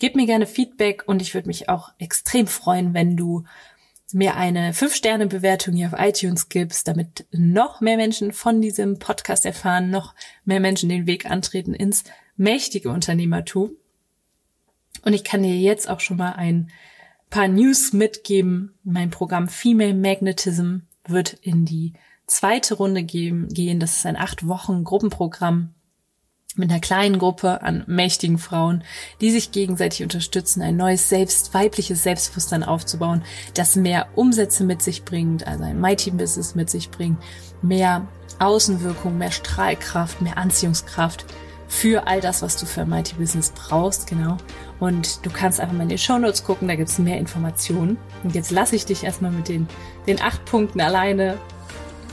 Gib 0.00 0.16
mir 0.16 0.26
gerne 0.26 0.46
Feedback 0.46 1.04
und 1.06 1.22
ich 1.22 1.34
würde 1.34 1.46
mich 1.46 1.68
auch 1.68 1.92
extrem 1.98 2.46
freuen, 2.46 2.94
wenn 2.94 3.16
du 3.16 3.44
mir 4.14 4.36
eine 4.36 4.72
5-Sterne-Bewertung 4.72 5.74
hier 5.74 5.88
auf 5.88 5.98
iTunes 5.98 6.48
gibst, 6.48 6.86
damit 6.86 7.26
noch 7.32 7.80
mehr 7.80 7.96
Menschen 7.96 8.32
von 8.32 8.60
diesem 8.60 9.00
Podcast 9.00 9.44
erfahren, 9.44 9.90
noch 9.90 10.14
mehr 10.44 10.60
Menschen 10.60 10.88
den 10.88 11.06
Weg 11.06 11.28
antreten 11.28 11.74
ins 11.74 12.04
mächtige 12.36 12.90
Unternehmertum. 12.90 13.72
Und 15.02 15.12
ich 15.14 15.24
kann 15.24 15.42
dir 15.42 15.58
jetzt 15.58 15.90
auch 15.90 15.98
schon 15.98 16.16
mal 16.16 16.32
ein 16.32 16.70
paar 17.28 17.48
News 17.48 17.92
mitgeben. 17.92 18.78
Mein 18.84 19.10
Programm 19.10 19.48
Female 19.48 19.94
Magnetism 19.94 20.78
wird 21.06 21.32
in 21.32 21.64
die 21.64 21.94
zweite 22.26 22.74
Runde 22.74 23.02
gehen. 23.02 23.80
Das 23.80 23.96
ist 23.96 24.06
ein 24.06 24.16
acht 24.16 24.46
Wochen 24.46 24.84
Gruppenprogramm 24.84 25.73
mit 26.56 26.70
einer 26.70 26.80
kleinen 26.80 27.18
Gruppe 27.18 27.62
an 27.62 27.84
mächtigen 27.86 28.38
Frauen, 28.38 28.84
die 29.20 29.30
sich 29.30 29.50
gegenseitig 29.50 30.02
unterstützen, 30.02 30.62
ein 30.62 30.76
neues 30.76 31.08
Selbst, 31.08 31.52
weibliches 31.52 32.02
Selbstbewusstsein 32.02 32.62
aufzubauen, 32.62 33.24
das 33.54 33.76
mehr 33.76 34.06
Umsätze 34.14 34.64
mit 34.64 34.82
sich 34.82 35.04
bringt, 35.04 35.46
also 35.46 35.64
ein 35.64 35.80
Mighty 35.80 36.10
Business 36.12 36.54
mit 36.54 36.70
sich 36.70 36.90
bringt, 36.90 37.18
mehr 37.62 38.06
Außenwirkung, 38.38 39.18
mehr 39.18 39.32
Strahlkraft, 39.32 40.20
mehr 40.20 40.38
Anziehungskraft, 40.38 41.24
für 41.74 42.06
all 42.06 42.20
das, 42.20 42.42
was 42.42 42.56
du 42.56 42.66
für 42.66 42.82
ein 42.82 42.88
Mighty 42.88 43.16
Business 43.16 43.50
brauchst, 43.50 44.06
genau. 44.06 44.36
Und 44.78 45.24
du 45.26 45.30
kannst 45.30 45.60
einfach 45.60 45.74
mal 45.74 45.82
in 45.82 45.88
die 45.88 45.98
Show 45.98 46.18
Notes 46.18 46.44
gucken, 46.44 46.68
da 46.68 46.76
gibt's 46.76 46.98
mehr 46.98 47.18
Informationen. 47.18 47.96
Und 48.22 48.34
jetzt 48.34 48.52
lasse 48.52 48.76
ich 48.76 48.84
dich 48.84 49.02
erstmal 49.02 49.32
mit 49.32 49.48
den, 49.48 49.66
den 50.06 50.20
acht 50.20 50.44
Punkten 50.44 50.80
alleine. 50.80 51.36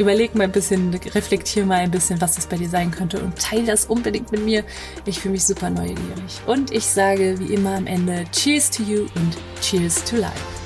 Überleg 0.01 0.33
mal 0.33 0.45
ein 0.45 0.51
bisschen, 0.51 0.91
reflektier 1.13 1.63
mal 1.63 1.77
ein 1.77 1.91
bisschen, 1.91 2.19
was 2.21 2.33
das 2.33 2.47
bei 2.47 2.57
dir 2.57 2.67
sein 2.67 2.89
könnte 2.89 3.19
und 3.19 3.37
teile 3.37 3.67
das 3.67 3.85
unbedingt 3.85 4.31
mit 4.31 4.43
mir. 4.43 4.63
Ich 5.05 5.19
fühle 5.19 5.33
mich 5.33 5.45
super 5.45 5.69
neugierig. 5.69 6.41
Und 6.47 6.71
ich 6.71 6.85
sage 6.85 7.37
wie 7.37 7.53
immer 7.53 7.75
am 7.75 7.85
Ende 7.85 8.25
Cheers 8.31 8.71
to 8.71 8.81
you 8.81 9.01
und 9.15 9.37
Cheers 9.61 10.03
to 10.05 10.15
life. 10.15 10.60